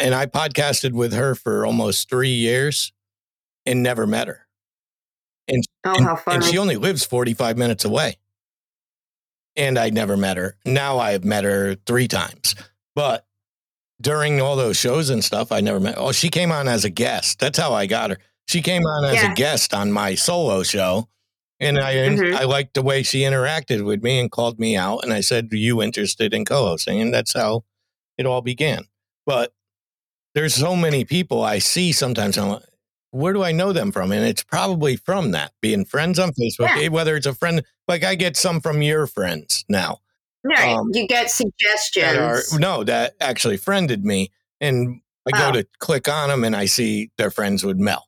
And 0.00 0.12
I 0.12 0.26
podcasted 0.26 0.90
with 0.92 1.12
her 1.12 1.36
for 1.36 1.64
almost 1.64 2.08
three 2.10 2.34
years 2.34 2.92
and 3.66 3.82
never 3.82 4.06
met 4.06 4.28
her. 4.28 4.46
oh, 5.50 5.54
and, 5.84 6.04
how 6.06 6.18
and 6.28 6.44
she 6.44 6.58
only 6.58 6.76
lives 6.76 7.04
45 7.04 7.58
minutes 7.58 7.84
away. 7.84 8.16
And 9.56 9.78
I 9.78 9.90
never 9.90 10.16
met 10.16 10.36
her. 10.36 10.56
Now 10.64 10.98
I've 10.98 11.24
met 11.24 11.44
her 11.44 11.74
three 11.86 12.08
times. 12.08 12.54
But 12.94 13.26
during 14.00 14.40
all 14.40 14.56
those 14.56 14.76
shows 14.76 15.10
and 15.10 15.24
stuff, 15.24 15.52
I 15.52 15.60
never 15.60 15.80
met. 15.80 15.96
Oh, 15.98 16.12
she 16.12 16.28
came 16.28 16.52
on 16.52 16.68
as 16.68 16.84
a 16.84 16.90
guest. 16.90 17.38
That's 17.40 17.58
how 17.58 17.72
I 17.74 17.86
got 17.86 18.10
her. 18.10 18.18
She 18.46 18.62
came 18.62 18.84
on 18.84 19.04
as 19.04 19.16
Yeah. 19.16 19.32
a 19.32 19.34
guest 19.34 19.74
on 19.74 19.92
my 19.92 20.14
solo 20.14 20.62
show. 20.62 21.08
And 21.58 21.78
I 21.78 21.94
Mhm. 21.94 22.34
I 22.34 22.44
liked 22.44 22.72
the 22.74 22.82
way 22.82 23.02
she 23.02 23.20
interacted 23.20 23.84
with 23.84 24.02
me 24.02 24.18
and 24.18 24.30
called 24.30 24.58
me 24.58 24.76
out. 24.76 25.04
And 25.04 25.12
I 25.12 25.20
said, 25.20 25.52
Are 25.52 25.56
you 25.56 25.82
interested 25.82 26.32
in 26.32 26.44
co 26.46 26.66
hosting? 26.66 27.00
And 27.00 27.12
that's 27.12 27.34
how 27.34 27.64
it 28.16 28.24
all 28.24 28.40
began. 28.40 28.84
But 29.26 29.52
there's 30.34 30.54
so 30.54 30.74
many 30.74 31.04
people 31.04 31.42
I 31.42 31.58
see 31.58 31.92
sometimes. 31.92 32.38
I'm 32.38 32.48
like, 32.48 32.62
where 33.12 33.32
do 33.32 33.42
I 33.42 33.52
know 33.52 33.72
them 33.72 33.92
from? 33.92 34.12
And 34.12 34.24
it's 34.24 34.42
probably 34.42 34.96
from 34.96 35.32
that 35.32 35.52
being 35.60 35.84
friends 35.84 36.18
on 36.18 36.30
Facebook, 36.32 36.74
Yeah. 36.76 36.82
eh, 36.82 36.88
whether 36.88 37.16
it's 37.16 37.26
a 37.26 37.34
friend, 37.34 37.62
like 37.88 38.04
I 38.04 38.14
get 38.14 38.36
some 38.36 38.60
from 38.60 38.82
your 38.82 39.06
friends 39.06 39.64
now 39.68 39.98
right, 40.44 40.76
um, 40.76 40.90
you 40.94 41.06
get 41.06 41.24
that 41.24 42.16
are, 42.16 42.36
suggestions. 42.36 42.58
no, 42.60 42.84
that 42.84 43.14
actually 43.20 43.56
friended 43.56 44.04
me. 44.04 44.30
And 44.60 45.00
I 45.26 45.32
Wow. 45.38 45.52
go 45.52 45.58
to 45.60 45.66
click 45.80 46.08
on 46.08 46.28
them 46.28 46.44
and 46.44 46.54
I 46.56 46.66
see 46.66 47.10
they're 47.18 47.30
friends 47.30 47.64
with 47.64 47.76
Mel, 47.78 48.06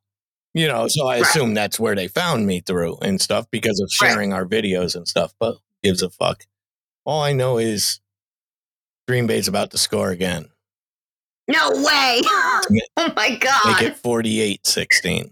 you 0.54 0.66
know, 0.68 0.86
so 0.88 1.08
I 1.08 1.14
Right. 1.16 1.26
assume 1.26 1.54
that's 1.54 1.80
where 1.80 1.94
they 1.94 2.08
found 2.08 2.46
me 2.46 2.60
through 2.60 2.96
and 2.98 3.20
stuff 3.20 3.46
because 3.50 3.80
of 3.80 3.90
Right. 4.00 4.10
sharing 4.10 4.32
our 4.32 4.46
videos 4.46 4.94
and 4.94 5.06
stuff, 5.08 5.34
but 5.40 5.56
gives 5.82 6.02
a 6.02 6.10
fuck. 6.10 6.46
All 7.04 7.20
I 7.22 7.32
know 7.32 7.58
is 7.58 8.00
Green 9.08 9.26
Bay's 9.26 9.48
about 9.48 9.72
to 9.72 9.78
score 9.78 10.10
again. 10.10 10.48
No 11.48 11.70
way! 11.70 12.20
oh 12.96 13.12
my 13.16 13.36
god. 13.36 13.80
Make 13.80 13.90
it 13.90 13.96
48 13.96 14.66
16. 14.66 15.30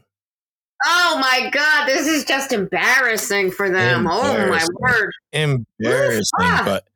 Oh 0.87 1.19
my 1.21 1.51
god! 1.51 1.87
This 1.87 2.07
is 2.07 2.25
just 2.25 2.53
embarrassing 2.53 3.51
for 3.51 3.71
them. 3.71 4.07
Oh 4.11 4.49
my 4.49 4.65
word! 4.79 5.11
Embarrassing, 5.33 6.29
ah. 6.41 6.63
but 6.65 6.87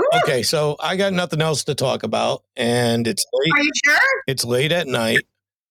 Ooh, 0.00 0.18
okay. 0.22 0.42
So 0.42 0.76
I 0.80 0.96
got 0.96 1.12
nothing 1.12 1.40
else 1.40 1.64
to 1.64 1.74
talk 1.74 2.02
about, 2.02 2.42
and 2.56 3.06
it's 3.06 3.24
late. 3.32 3.52
Are 3.54 3.62
you 3.62 3.72
sure? 3.84 4.22
It's 4.26 4.44
late 4.44 4.72
at 4.72 4.86
night. 4.86 5.20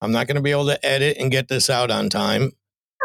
I'm 0.01 0.11
not 0.11 0.27
going 0.27 0.35
to 0.35 0.41
be 0.41 0.51
able 0.51 0.67
to 0.67 0.85
edit 0.85 1.17
and 1.19 1.29
get 1.29 1.49
this 1.49 1.69
out 1.69 1.91
on 1.91 2.09
time. 2.09 2.53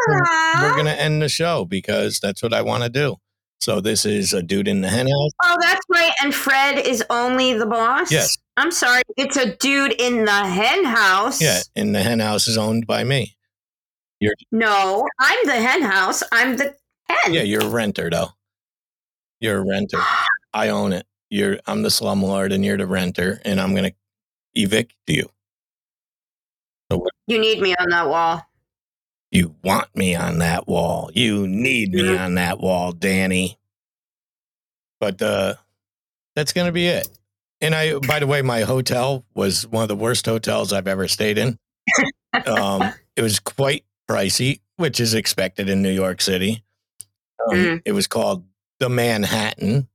We're 0.07 0.73
going 0.73 0.85
to 0.85 0.99
end 0.99 1.21
the 1.21 1.29
show 1.29 1.65
because 1.65 2.19
that's 2.19 2.41
what 2.43 2.53
I 2.53 2.61
want 2.61 2.83
to 2.83 2.89
do. 2.89 3.17
So 3.59 3.81
this 3.81 4.05
is 4.05 4.33
a 4.33 4.43
dude 4.43 4.67
in 4.67 4.81
the 4.81 4.89
hen 4.89 5.07
house. 5.07 5.31
Oh, 5.43 5.57
that's 5.59 5.85
right. 5.89 6.11
And 6.21 6.33
Fred 6.33 6.77
is 6.77 7.03
only 7.09 7.53
the 7.53 7.65
boss? 7.65 8.11
Yes. 8.11 8.37
I'm 8.57 8.71
sorry. 8.71 9.01
It's 9.17 9.37
a 9.37 9.55
dude 9.57 9.93
in 9.99 10.25
the 10.25 10.31
hen 10.31 10.85
house. 10.85 11.41
Yeah, 11.41 11.59
and 11.75 11.93
the 11.93 12.01
hen 12.01 12.19
house 12.19 12.47
is 12.47 12.57
owned 12.57 12.87
by 12.87 13.03
me. 13.03 13.35
You're 14.19 14.33
No, 14.51 15.07
I'm 15.19 15.45
the 15.45 15.53
hen 15.59 15.81
house. 15.81 16.23
I'm 16.31 16.55
the 16.57 16.75
hen. 17.09 17.33
Yeah, 17.33 17.41
you're 17.41 17.63
a 17.63 17.69
renter 17.69 18.09
though. 18.09 18.29
You're 19.41 19.57
a 19.59 19.65
renter. 19.65 19.99
I 20.53 20.69
own 20.69 20.93
it. 20.93 21.05
You're 21.29 21.59
I'm 21.67 21.81
the 21.81 21.89
slumlord 21.89 22.53
and 22.53 22.63
you're 22.63 22.77
the 22.77 22.87
renter, 22.87 23.41
and 23.43 23.59
I'm 23.59 23.71
going 23.75 23.91
to 23.91 23.95
evict 24.53 24.93
you. 25.07 25.29
You 27.27 27.39
need 27.39 27.59
me 27.61 27.75
on 27.75 27.89
that 27.89 28.07
wall. 28.07 28.41
You 29.31 29.55
want 29.63 29.93
me 29.95 30.15
on 30.15 30.37
that 30.39 30.67
wall. 30.67 31.09
You 31.13 31.45
need 31.47 31.91
me 31.91 32.03
Mhm. 32.03 32.19
on 32.19 32.35
that 32.35 32.59
wall, 32.59 32.93
Danny. 32.93 33.57
But 35.01 35.21
uh 35.21 35.55
that's 36.35 36.53
gonna 36.53 36.71
be 36.71 36.87
it. 36.87 37.09
And 37.61 37.73
I 37.73 37.97
by 37.99 38.19
the 38.19 38.27
way, 38.27 38.41
my 38.41 38.61
hotel 38.61 39.25
was 39.33 39.65
one 39.67 39.83
of 39.83 39.89
the 39.89 39.95
worst 39.95 40.25
hotels 40.25 40.73
I've 40.73 40.87
ever 40.87 41.07
stayed 41.07 41.37
in. 41.37 41.57
Um 42.45 42.93
it 43.15 43.21
was 43.21 43.39
quite 43.39 43.85
pricey, 44.11 44.59
which 44.75 44.99
is 44.99 45.13
expected 45.13 45.69
in 45.69 45.81
New 45.81 45.91
York 45.91 46.21
City. 46.21 46.63
Um, 47.49 47.57
Mm. 47.57 47.81
It 47.85 47.93
was 47.93 48.07
called 48.07 48.43
the 48.79 48.89
Manhattan 48.89 49.87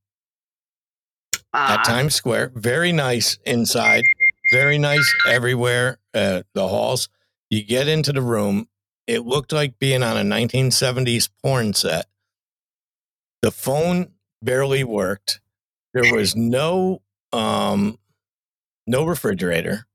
at 1.52 1.80
Ah, 1.80 1.82
Times 1.84 2.14
Square. 2.14 2.52
Very 2.54 2.92
nice 2.92 3.38
inside, 3.44 4.04
very 4.52 4.78
nice 4.78 5.14
everywhere. 5.28 5.98
Uh, 6.14 6.42
the 6.54 6.66
halls. 6.68 7.08
You 7.50 7.62
get 7.62 7.88
into 7.88 8.12
the 8.12 8.22
room. 8.22 8.68
It 9.06 9.26
looked 9.26 9.52
like 9.52 9.78
being 9.78 10.02
on 10.02 10.16
a 10.16 10.22
1970s 10.22 11.28
porn 11.42 11.74
set. 11.74 12.06
The 13.42 13.50
phone 13.50 14.12
barely 14.40 14.84
worked. 14.84 15.40
There 15.92 16.14
was 16.14 16.34
no 16.36 17.02
um, 17.32 17.98
no 18.86 19.04
refrigerator. 19.04 19.86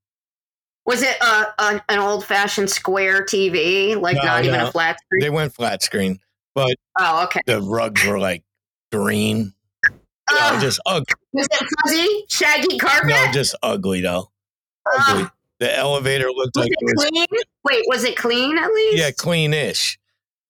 was 0.85 1.01
it 1.01 1.17
a, 1.21 1.45
a, 1.59 1.81
an 1.89 1.99
old 1.99 2.25
fashioned 2.25 2.69
square 2.69 3.23
TV? 3.23 3.99
Like 3.99 4.17
No, 4.17 4.23
not 4.23 4.45
even 4.45 4.59
a 4.59 4.71
flat 4.71 4.97
screen? 4.99 5.21
They 5.21 5.29
went 5.29 5.53
flat 5.53 5.83
screen, 5.83 6.19
but 6.53 6.75
oh, 6.99 7.23
okay. 7.25 7.41
the 7.45 7.61
rugs 7.61 8.05
were 8.05 8.19
like 8.19 8.43
green. 8.91 9.53
Know, 10.31 10.57
just 10.59 10.79
ugly. 10.87 11.05
was 11.33 11.47
it 11.51 11.69
fuzzy, 11.83 12.25
shaggy 12.29 12.77
carpet? 12.79 13.09
No, 13.09 13.31
just 13.31 13.55
ugly 13.61 14.01
though. 14.01 14.31
Ugly. 14.97 15.23
Ugh. 15.23 15.31
The 15.59 15.77
elevator 15.77 16.29
looked 16.31 16.55
was 16.55 16.65
like 16.65 16.71
it 16.71 16.77
was 16.81 17.09
clean? 17.09 17.25
Wait, 17.63 17.83
was 17.87 18.03
it 18.03 18.17
clean 18.17 18.57
at 18.57 18.71
least? 18.71 18.97
yeah, 18.97 19.11
cleanish. 19.11 19.97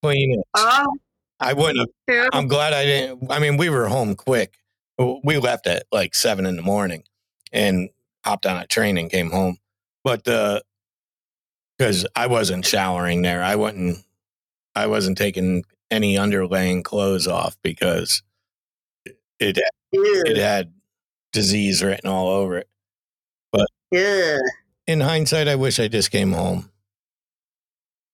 Cleanish. 0.04 0.42
Oh, 0.56 0.94
I 1.40 1.54
wouldn't 1.54 1.90
have. 2.08 2.30
I'm 2.34 2.48
glad 2.48 2.74
I 2.74 2.86
didn't. 2.86 3.32
I 3.32 3.40
mean, 3.40 3.58
we 3.58 3.70
were 3.70 3.88
home 3.88 4.16
quick. 4.16 4.58
We 4.98 5.38
left 5.38 5.68
at 5.68 5.84
like 5.92 6.16
seven 6.16 6.46
in 6.46 6.56
the 6.56 6.62
morning 6.62 7.04
and 7.52 7.90
hopped 8.24 8.46
on 8.46 8.58
a 8.58 8.68
train 8.68 8.98
and 8.98 9.10
came 9.12 9.30
home. 9.32 9.58
But 10.04 10.28
uh, 10.28 10.62
because 11.78 12.06
I 12.16 12.28
wasn't 12.28 12.66
showering 12.66 13.22
there, 13.22 13.44
I 13.44 13.56
wasn't. 13.56 13.98
I 14.78 14.88
wasn't 14.88 15.18
taking 15.18 15.64
any 15.90 16.16
underlaying 16.16 16.84
clothes 16.84 17.28
off 17.28 17.56
because 17.64 18.24
it 19.40 19.58
it 19.92 20.38
had 20.38 20.74
disease 21.32 21.82
written 21.84 22.10
all 22.10 22.28
over 22.30 22.58
it. 22.58 22.70
Ugh. 23.94 24.40
In 24.88 25.00
hindsight, 25.00 25.48
I 25.48 25.56
wish 25.56 25.80
I 25.80 25.88
just 25.88 26.12
came 26.12 26.32
home. 26.34 26.70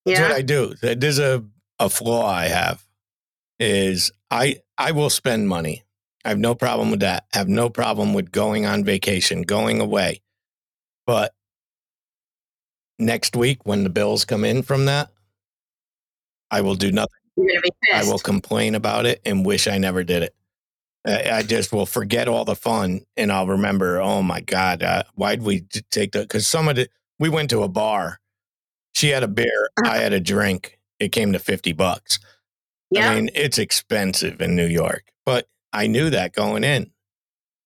That's 0.06 0.20
Yeah. 0.20 0.28
what 0.30 0.38
I 0.38 0.42
do. 0.42 0.76
There's 0.82 1.20
a 1.20 1.44
a 1.80 1.90
flaw 1.90 2.26
I 2.28 2.46
have 2.48 2.86
is 3.60 4.12
I 4.30 4.62
I 4.78 4.92
will 4.92 5.10
spend 5.10 5.48
money. 5.48 5.84
I 6.24 6.30
have 6.30 6.40
no 6.40 6.56
problem 6.56 6.92
with 6.92 7.00
that. 7.00 7.26
I 7.34 7.40
have 7.40 7.50
no 7.50 7.70
problem 7.70 8.14
with 8.14 8.32
going 8.32 8.66
on 8.66 8.84
vacation, 8.84 9.42
going 9.42 9.80
away. 9.82 10.22
But 11.08 11.34
next 13.00 13.36
week, 13.36 13.66
when 13.66 13.84
the 13.84 13.90
bills 13.90 14.26
come 14.26 14.46
in 14.46 14.62
from 14.62 14.86
that, 14.86 15.10
I 16.52 16.62
will 16.62 16.76
do 16.76 16.92
nothing. 16.92 17.10
You're 17.38 17.48
gonna 17.48 17.62
be 17.62 17.94
I 17.94 18.04
will 18.04 18.20
complain 18.20 18.76
about 18.76 19.06
it 19.06 19.22
and 19.26 19.46
wish 19.46 19.68
I 19.68 19.78
never 19.78 20.04
did 20.04 20.24
it. 20.24 20.36
I, 21.06 21.38
I 21.38 21.44
just 21.44 21.74
will 21.74 21.86
forget 21.86 22.28
all 22.28 22.46
the 22.46 22.56
fun 22.56 23.02
and 23.18 23.32
I'll 23.32 23.48
remember, 23.48 24.00
oh 24.00 24.22
my 24.22 24.42
God, 24.42 24.84
uh, 24.84 25.04
why'd 25.16 25.42
we 25.42 25.62
take 25.90 26.12
the, 26.12 26.20
because 26.20 26.46
some 26.46 26.68
of 26.68 26.76
the, 26.76 26.90
we 27.20 27.30
went 27.30 27.50
to 27.52 27.64
a 27.64 27.68
bar. 27.68 28.20
She 28.94 29.10
had 29.10 29.24
a 29.24 29.28
beer, 29.28 29.70
I 29.84 29.98
had 29.98 30.14
a 30.14 30.20
drink. 30.20 30.78
It 31.00 31.12
came 31.12 31.34
to 31.34 31.40
50 31.40 31.74
bucks. 31.74 32.20
yeah. 32.92 33.10
I 33.10 33.16
mean, 33.16 33.30
it's 33.34 33.58
expensive 33.58 34.42
in 34.42 34.56
New 34.56 34.68
York, 34.68 35.06
but 35.26 35.48
I 35.74 35.88
knew 35.88 36.10
that 36.10 36.34
going 36.34 36.64
in. 36.64 36.92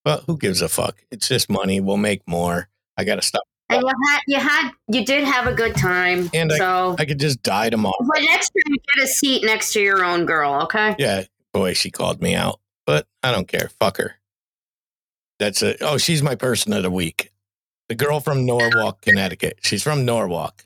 But 0.04 0.22
who 0.26 0.38
gives 0.38 0.62
a 0.62 0.68
fuck? 0.68 1.02
It's 1.10 1.26
just 1.28 1.50
money. 1.50 1.80
We'll 1.80 1.96
make 1.96 2.22
more. 2.28 2.68
I 2.96 3.04
got 3.04 3.16
to 3.16 3.22
stop. 3.22 3.42
and 3.68 3.82
you 3.82 3.88
had 4.08 4.20
you 4.28 4.38
had 4.38 4.70
you 4.88 5.04
did 5.04 5.24
have 5.24 5.46
a 5.48 5.52
good 5.52 5.74
time. 5.76 6.30
And 6.32 6.52
I- 6.52 6.58
so 6.58 6.96
I 6.98 7.04
could 7.04 7.18
just 7.18 7.42
die 7.42 7.70
tomorrow. 7.70 7.94
but 8.00 8.20
next 8.22 8.50
time 8.50 8.62
you 8.68 8.76
get 8.94 9.04
a 9.04 9.08
seat 9.08 9.44
next 9.44 9.72
to 9.72 9.80
your 9.80 10.04
own 10.04 10.24
girl, 10.24 10.62
okay? 10.62 10.94
Yeah, 10.98 11.24
boy, 11.52 11.74
she 11.74 11.90
called 11.90 12.22
me 12.22 12.34
out, 12.36 12.60
but 12.86 13.06
I 13.24 13.32
don't 13.32 13.48
care. 13.48 13.70
Fuck 13.80 13.96
her. 13.96 14.14
That's 15.38 15.62
a 15.62 15.76
oh, 15.84 15.98
she's 15.98 16.22
my 16.22 16.34
person 16.36 16.72
of 16.72 16.82
the 16.84 16.90
week. 16.90 17.32
The 17.88 17.94
girl 17.96 18.20
from 18.20 18.46
Norwalk, 18.46 19.00
Connecticut. 19.02 19.58
She's 19.62 19.82
from 19.82 20.04
Norwalk. 20.04 20.64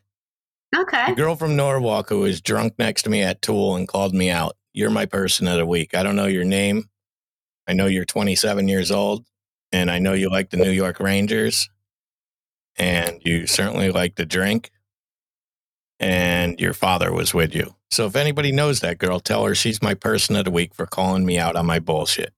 Okay. 0.77 1.07
The 1.09 1.15
girl 1.17 1.35
from 1.37 1.57
Norwalk 1.57 2.11
who 2.11 2.21
was 2.21 2.41
drunk 2.41 2.75
next 2.79 3.03
to 3.03 3.11
me 3.11 3.23
at 3.23 3.43
Tool 3.43 3.75
and 3.75 3.89
called 3.89 4.15
me 4.15 4.31
out. 4.31 4.57
You're 4.73 4.91
my 4.91 5.07
person 5.07 5.49
of 5.49 5.57
the 5.57 5.67
week. 5.67 5.95
I 5.95 6.03
don't 6.03 6.15
know 6.17 6.27
your 6.27 6.45
name. 6.45 6.89
I 7.71 7.73
know 7.73 7.87
you're 7.87 8.05
27 8.05 8.67
years 8.67 8.91
old, 8.91 9.25
and 9.71 9.93
I 9.93 10.01
know 10.01 10.13
you 10.13 10.29
like 10.29 10.51
the 10.51 10.57
New 10.57 10.73
York 10.73 10.99
Rangers, 10.99 11.71
and 12.77 13.21
you 13.25 13.47
certainly 13.47 13.93
like 13.93 14.17
to 14.17 14.27
drink, 14.27 14.73
and 16.01 16.59
your 16.59 16.73
father 16.75 17.13
was 17.13 17.33
with 17.33 17.55
you. 17.55 17.77
So 17.93 18.07
if 18.07 18.17
anybody 18.17 18.51
knows 18.51 18.81
that 18.81 18.99
girl, 18.99 19.21
tell 19.21 19.45
her 19.45 19.55
she's 19.55 19.81
my 19.81 19.95
person 19.95 20.35
of 20.35 20.47
the 20.47 20.51
week 20.51 20.75
for 20.75 20.85
calling 20.85 21.25
me 21.25 21.39
out 21.39 21.55
on 21.55 21.65
my 21.65 21.79
bullshit. 21.79 22.33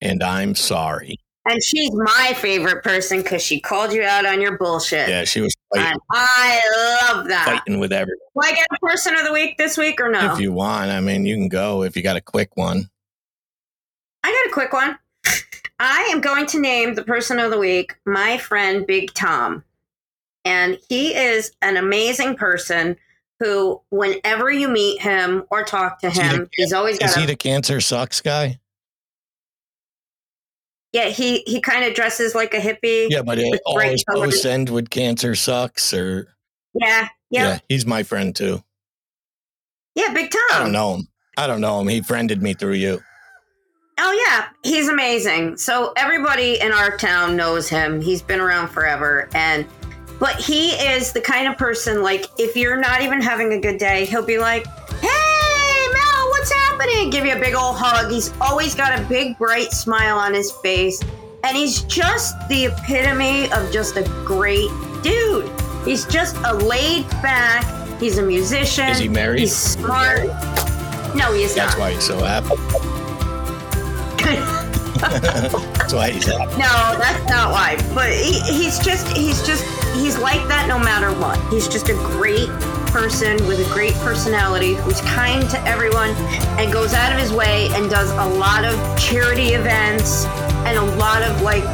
And 0.00 0.22
I'm 0.22 0.54
sorry. 0.54 1.16
And 1.44 1.60
she's 1.60 1.90
my 1.92 2.32
favorite 2.36 2.84
person 2.84 3.20
because 3.20 3.42
she 3.42 3.60
called 3.60 3.92
you 3.92 4.04
out 4.04 4.24
on 4.26 4.40
your 4.40 4.56
bullshit. 4.58 5.08
Yeah, 5.08 5.24
she 5.24 5.40
was 5.40 5.52
fighting, 5.74 5.90
And 5.90 6.00
I 6.12 6.60
love 7.02 7.26
that. 7.26 7.46
fighting 7.46 7.80
with 7.80 7.92
everyone. 7.92 8.16
Will 8.36 8.48
I 8.48 8.52
get 8.52 8.66
a 8.70 8.78
person 8.78 9.16
of 9.16 9.24
the 9.26 9.32
week 9.32 9.58
this 9.58 9.76
week 9.76 10.00
or 10.00 10.08
no? 10.08 10.32
If 10.34 10.40
you 10.40 10.52
want, 10.52 10.92
I 10.92 11.00
mean, 11.00 11.26
you 11.26 11.34
can 11.34 11.48
go 11.48 11.82
if 11.82 11.96
you 11.96 12.02
got 12.04 12.14
a 12.14 12.20
quick 12.20 12.56
one. 12.56 12.88
I 14.24 14.30
got 14.30 14.50
a 14.50 14.54
quick 14.54 14.72
one. 14.72 14.98
I 15.78 16.08
am 16.12 16.20
going 16.20 16.46
to 16.46 16.60
name 16.60 16.94
the 16.94 17.02
person 17.02 17.38
of 17.38 17.50
the 17.50 17.58
week 17.58 17.96
my 18.06 18.38
friend 18.38 18.86
Big 18.86 19.12
Tom. 19.14 19.64
And 20.44 20.78
he 20.88 21.14
is 21.14 21.52
an 21.62 21.76
amazing 21.76 22.36
person 22.36 22.96
who, 23.40 23.80
whenever 23.90 24.50
you 24.50 24.68
meet 24.68 25.00
him 25.02 25.44
or 25.50 25.64
talk 25.64 26.00
to 26.00 26.08
Is 26.08 26.16
him, 26.18 26.40
the- 26.44 26.48
he's 26.56 26.72
always 26.72 26.98
Is 26.98 27.14
got 27.14 27.20
he 27.20 27.26
the 27.26 27.36
cancer 27.36 27.80
sucks 27.80 28.20
guy? 28.20 28.58
yeah. 30.92 31.08
He 31.08 31.42
he 31.46 31.60
kind 31.60 31.84
of 31.84 31.94
dresses 31.94 32.34
like 32.34 32.54
a 32.54 32.58
hippie. 32.58 33.06
Yeah, 33.10 33.22
but 33.22 33.38
it, 33.38 33.50
With 33.50 33.60
all 33.66 33.78
his 33.80 34.04
colors. 34.04 34.30
posts 34.32 34.44
end 34.44 34.68
with 34.70 34.90
cancer 34.90 35.34
sucks 35.34 35.92
or 35.94 36.28
yeah, 36.74 37.08
yeah, 37.30 37.44
yeah, 37.44 37.58
he's 37.68 37.86
my 37.86 38.02
friend 38.02 38.34
too. 38.36 38.62
yeah. 39.94 40.12
Big 40.12 40.30
Tom. 40.30 40.40
I 40.52 40.58
don't 40.60 40.72
know 40.72 40.94
him. 40.96 41.08
I 41.36 41.46
don't 41.46 41.60
know 41.60 41.80
him. 41.80 41.88
He 41.88 42.02
friended 42.02 42.42
me 42.42 42.54
through 42.54 42.74
you. 42.74 43.00
Oh 43.98 44.26
yeah, 44.26 44.48
he's 44.62 44.88
amazing. 44.88 45.56
So 45.56 45.92
everybody 45.96 46.60
in 46.60 46.72
our 46.72 46.96
town 46.96 47.36
knows 47.36 47.68
him. 47.68 48.00
He's 48.00 48.22
been 48.22 48.40
around 48.40 48.68
forever 48.68 49.28
and 49.34 49.66
but 50.18 50.36
he 50.36 50.70
is 50.70 51.12
the 51.12 51.20
kind 51.20 51.48
of 51.48 51.58
person 51.58 52.02
like 52.02 52.26
if 52.38 52.56
you're 52.56 52.76
not 52.76 53.02
even 53.02 53.20
having 53.20 53.52
a 53.52 53.60
good 53.60 53.78
day, 53.78 54.04
he'll 54.06 54.24
be 54.24 54.38
like, 54.38 54.66
"Hey, 55.00 55.88
Mel, 55.92 56.28
what's 56.30 56.52
happening?" 56.52 57.10
Give 57.10 57.26
you 57.26 57.34
a 57.34 57.38
big 57.38 57.54
old 57.54 57.76
hug. 57.76 58.10
He's 58.10 58.32
always 58.40 58.74
got 58.74 58.98
a 58.98 59.02
big 59.04 59.36
bright 59.36 59.72
smile 59.72 60.16
on 60.16 60.32
his 60.32 60.52
face 60.62 61.02
and 61.44 61.56
he's 61.56 61.82
just 61.82 62.36
the 62.48 62.66
epitome 62.66 63.52
of 63.52 63.70
just 63.72 63.96
a 63.96 64.02
great 64.24 64.70
dude. 65.02 65.50
He's 65.84 66.06
just 66.06 66.36
a 66.44 66.54
laid 66.54 67.08
back. 67.20 67.64
He's 68.00 68.18
a 68.18 68.22
musician. 68.22 68.88
Is 68.88 68.98
he 68.98 69.08
married? 69.08 69.40
He's 69.40 69.56
smart. 69.56 70.26
No, 71.14 71.32
he 71.32 71.42
is 71.42 71.54
That's 71.54 71.76
not. 71.76 71.78
That's 71.78 71.78
why 71.78 71.92
he's 71.92 72.06
so 72.06 72.18
happy. 72.24 73.01
That's 75.02 75.92
why 75.92 76.10
he's 76.10 76.26
happy. 76.26 76.52
No, 76.52 76.96
that's 76.96 77.28
not 77.28 77.50
why. 77.50 77.76
But 77.92 78.12
he, 78.12 78.38
he's 78.40 78.78
just 78.78 79.08
he's 79.16 79.44
just 79.44 79.64
he's 79.96 80.16
like 80.16 80.46
that 80.46 80.66
no 80.68 80.78
matter 80.78 81.10
what. 81.18 81.40
He's 81.52 81.66
just 81.66 81.88
a 81.88 81.94
great 81.94 82.48
person 82.92 83.44
with 83.48 83.58
a 83.58 83.74
great 83.74 83.94
personality 83.94 84.74
who's 84.74 85.00
kind 85.00 85.50
to 85.50 85.60
everyone 85.66 86.10
and 86.58 86.72
goes 86.72 86.94
out 86.94 87.12
of 87.12 87.18
his 87.18 87.32
way 87.32 87.68
and 87.72 87.90
does 87.90 88.10
a 88.12 88.38
lot 88.38 88.64
of 88.64 88.76
charity 88.98 89.54
events 89.54 90.24
and 90.66 90.78
a 90.78 90.84
lot 90.96 91.22
of 91.22 91.42
like 91.42 91.64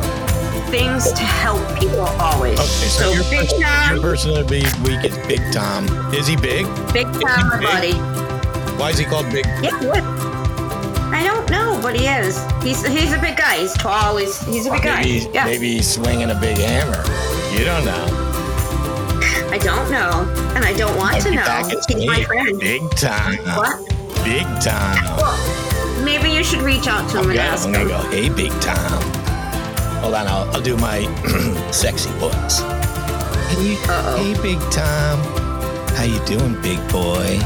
things 0.71 1.13
to 1.13 1.23
help 1.23 1.61
people 1.79 2.01
always. 2.21 2.59
Okay, 2.59 2.89
so, 2.89 3.05
so 3.05 3.13
your, 3.13 3.25
big 3.25 3.49
person, 3.49 3.95
your 3.95 4.01
person 4.01 4.37
of 4.39 4.49
the 4.49 4.63
week 4.85 5.05
is 5.05 5.17
Big 5.27 5.41
Tom. 5.53 5.87
Is 6.15 6.27
he 6.27 6.37
big? 6.37 6.67
big 6.93 7.07
Tom, 7.07 7.49
my 7.49 7.61
buddy. 7.61 7.93
Why 8.79 8.91
is 8.91 8.99
he 8.99 9.05
called 9.05 9.31
Big? 9.31 9.45
Yeah, 9.63 9.79
what? 9.85 10.38
I 11.11 11.23
don't 11.25 11.49
know, 11.51 11.79
but 11.83 11.99
he 11.99 12.07
is. 12.07 12.38
He's 12.62 12.85
he's 12.87 13.12
a 13.12 13.18
big 13.18 13.37
guy. 13.37 13.59
He's 13.59 13.73
tall. 13.75 14.16
He's 14.16 14.40
he's 14.47 14.66
a 14.66 14.71
big 14.73 14.83
guy. 14.83 14.97
Maybe, 15.03 15.12
he's, 15.12 15.27
yeah, 15.29 15.44
maybe 15.44 15.75
he's 15.75 15.94
swinging 15.94 16.31
a 16.31 16.35
big 16.38 16.59
hammer. 16.59 17.03
You 17.59 17.64
don't 17.64 17.85
know. 17.85 18.25
I 19.51 19.59
don't 19.59 19.90
know, 19.90 20.27
and 20.55 20.64
I 20.64 20.75
don't 20.77 20.97
want 20.97 21.14
I'll 21.16 21.23
to 21.23 21.31
know. 21.31 21.79
He's 21.88 22.07
my 22.07 22.23
friend. 22.25 22.61
Big 22.61 22.83
time. 22.90 23.38
What? 23.57 23.79
Big 24.23 24.44
time. 24.61 25.03
Well, 25.16 26.05
maybe 26.05 26.31
you 26.31 26.44
should 26.44 26.61
reach 26.61 26.87
out 26.87 27.09
to 27.11 27.18
him 27.18 27.25
I'm 27.25 27.31
and 27.31 27.38
ask 27.38 27.66
I'm 27.66 27.73
gonna 27.73 27.88
go, 27.88 27.99
hey, 28.11 28.29
Big 28.29 28.53
Tom. 28.61 29.03
Hold 30.03 30.14
on, 30.14 30.27
I'll, 30.29 30.49
I'll 30.55 30.61
do 30.61 30.77
my 30.77 31.01
sexy 31.73 32.11
voice. 32.18 32.61
Hey, 33.49 33.77
Uh-oh. 33.88 34.35
hey, 34.35 34.42
Big 34.42 34.61
Tom. 34.71 35.18
How 35.97 36.05
you 36.05 36.23
doing, 36.27 36.61
big 36.61 36.79
boy? 36.92 37.40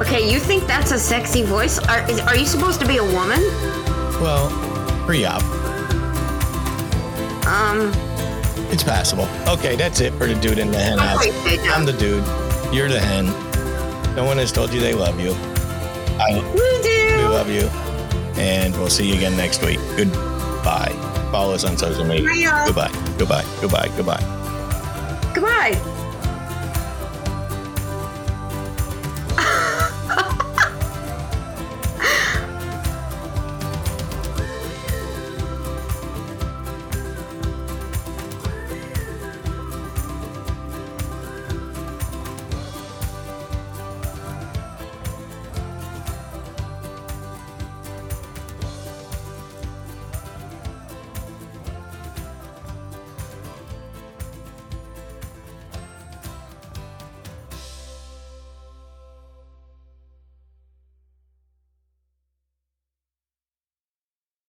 Okay, 0.00 0.30
you 0.30 0.38
think 0.38 0.66
that's 0.66 0.90
a 0.92 0.98
sexy 0.98 1.42
voice? 1.42 1.78
Are, 1.78 2.08
is, 2.10 2.20
are 2.20 2.36
you 2.36 2.44
supposed 2.46 2.80
to 2.80 2.86
be 2.86 2.98
a 2.98 3.04
woman? 3.04 3.40
Well, 4.20 4.50
pre-op. 5.06 5.42
Um, 7.46 7.92
It's 8.70 8.82
passable. 8.82 9.26
Okay, 9.48 9.76
that's 9.76 10.00
it 10.00 10.12
for 10.14 10.26
the 10.26 10.34
dude 10.34 10.58
in 10.58 10.70
the 10.70 10.78
hen 10.78 10.98
house. 10.98 11.24
I'm 11.74 11.84
the 11.86 11.92
dude. 11.92 12.24
You're 12.74 12.88
the 12.88 13.00
hen. 13.00 13.26
No 14.16 14.24
one 14.24 14.36
has 14.38 14.52
told 14.52 14.72
you 14.72 14.80
they 14.80 14.92
love 14.94 15.18
you. 15.20 15.32
I 16.18 16.40
we 16.54 16.82
do. 16.82 17.16
we 17.18 17.24
love 17.34 17.48
you. 17.50 17.68
And 18.40 18.74
we'll 18.74 18.90
see 18.90 19.08
you 19.08 19.14
again 19.16 19.36
next 19.36 19.62
week. 19.64 19.78
Goodbye. 19.96 20.92
Follow 21.30 21.54
us 21.54 21.64
on 21.64 21.76
social 21.78 22.04
media. 22.04 22.64
Goodbye. 22.66 22.90
Goodbye. 23.18 23.44
Goodbye. 23.60 23.88
Goodbye. 23.96 25.32
Goodbye. 25.34 25.92